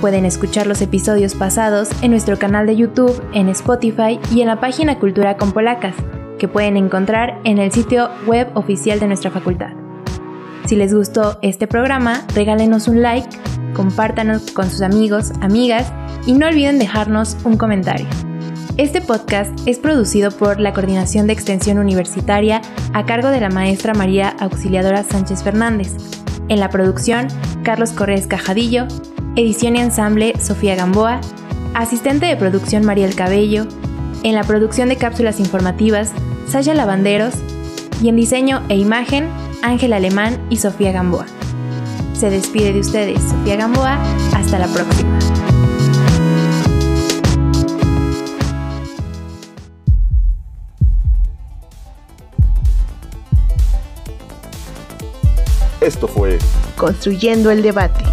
Pueden 0.00 0.24
escuchar 0.24 0.68
los 0.68 0.80
episodios 0.80 1.34
pasados 1.34 1.88
en 2.00 2.12
nuestro 2.12 2.38
canal 2.38 2.68
de 2.68 2.76
YouTube, 2.76 3.20
en 3.32 3.48
Spotify 3.48 4.20
y 4.32 4.40
en 4.40 4.46
la 4.46 4.60
página 4.60 5.00
Cultura 5.00 5.36
con 5.36 5.50
Polacas, 5.50 5.96
que 6.38 6.46
pueden 6.46 6.76
encontrar 6.76 7.40
en 7.42 7.58
el 7.58 7.72
sitio 7.72 8.08
web 8.28 8.48
oficial 8.54 9.00
de 9.00 9.08
nuestra 9.08 9.32
facultad. 9.32 9.72
Si 10.66 10.76
les 10.76 10.94
gustó 10.94 11.40
este 11.42 11.66
programa, 11.66 12.24
regálenos 12.36 12.86
un 12.86 13.02
like, 13.02 13.36
compártanos 13.74 14.52
con 14.52 14.70
sus 14.70 14.82
amigos, 14.82 15.32
amigas 15.40 15.92
y 16.24 16.34
no 16.34 16.46
olviden 16.46 16.78
dejarnos 16.78 17.36
un 17.42 17.56
comentario. 17.56 18.06
Este 18.78 19.00
podcast 19.00 19.50
es 19.66 19.80
producido 19.80 20.30
por 20.30 20.60
la 20.60 20.72
Coordinación 20.72 21.26
de 21.26 21.32
Extensión 21.32 21.78
Universitaria 21.78 22.62
a 22.94 23.04
cargo 23.06 23.30
de 23.30 23.40
la 23.40 23.48
maestra 23.48 23.92
María 23.92 24.28
Auxiliadora 24.38 25.02
Sánchez 25.02 25.42
Fernández. 25.42 25.96
En 26.48 26.60
la 26.60 26.70
producción, 26.70 27.26
Carlos 27.64 27.90
Corrés 27.90 28.28
Cajadillo, 28.28 28.86
edición 29.34 29.74
y 29.74 29.80
ensamble 29.80 30.34
Sofía 30.38 30.76
Gamboa, 30.76 31.20
asistente 31.74 32.26
de 32.26 32.36
producción 32.36 32.84
Mariel 32.84 33.16
Cabello, 33.16 33.66
en 34.22 34.36
la 34.36 34.44
producción 34.44 34.88
de 34.88 34.96
cápsulas 34.96 35.40
informativas 35.40 36.12
Sasha 36.46 36.72
Lavanderos 36.72 37.34
y 38.00 38.10
en 38.10 38.14
diseño 38.14 38.62
e 38.68 38.76
imagen 38.76 39.28
Ángel 39.60 39.92
Alemán 39.92 40.38
y 40.50 40.58
Sofía 40.58 40.92
Gamboa. 40.92 41.26
Se 42.14 42.30
despide 42.30 42.72
de 42.72 42.78
ustedes 42.78 43.20
Sofía 43.22 43.56
Gamboa, 43.56 43.98
hasta 44.36 44.56
la 44.56 44.68
próxima. 44.68 45.18
Esto 55.88 56.06
fue 56.06 56.38
Construyendo 56.76 57.50
el 57.50 57.62
Debate. 57.62 58.04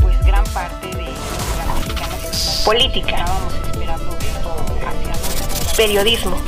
Pues 0.00 0.18
gran 0.24 0.44
parte 0.44 0.86
de 0.86 1.02
la 1.02 2.64
Política. 2.64 3.18
estábamos 3.18 3.52
esperando 3.66 4.16
esto 4.16 4.66
hacia 4.88 5.76
Periodismo. 5.76 6.38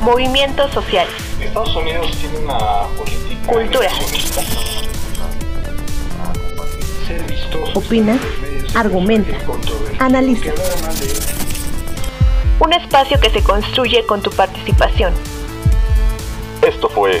Movimientos 0.00 0.72
sociales. 0.72 1.12
Estados 1.38 1.76
Unidos 1.76 2.10
tiene 2.18 2.38
una 2.38 2.86
política 2.96 3.52
Cultura. 3.52 3.90
Opina, 7.74 8.18
argumenta, 8.74 9.36
analiza. 9.98 10.52
Un 12.60 12.72
espacio 12.72 13.20
que 13.20 13.28
se 13.28 13.42
construye 13.42 14.06
con 14.06 14.22
tu 14.22 14.30
participación. 14.30 15.12
Esto 16.62 16.88
fue 16.88 17.20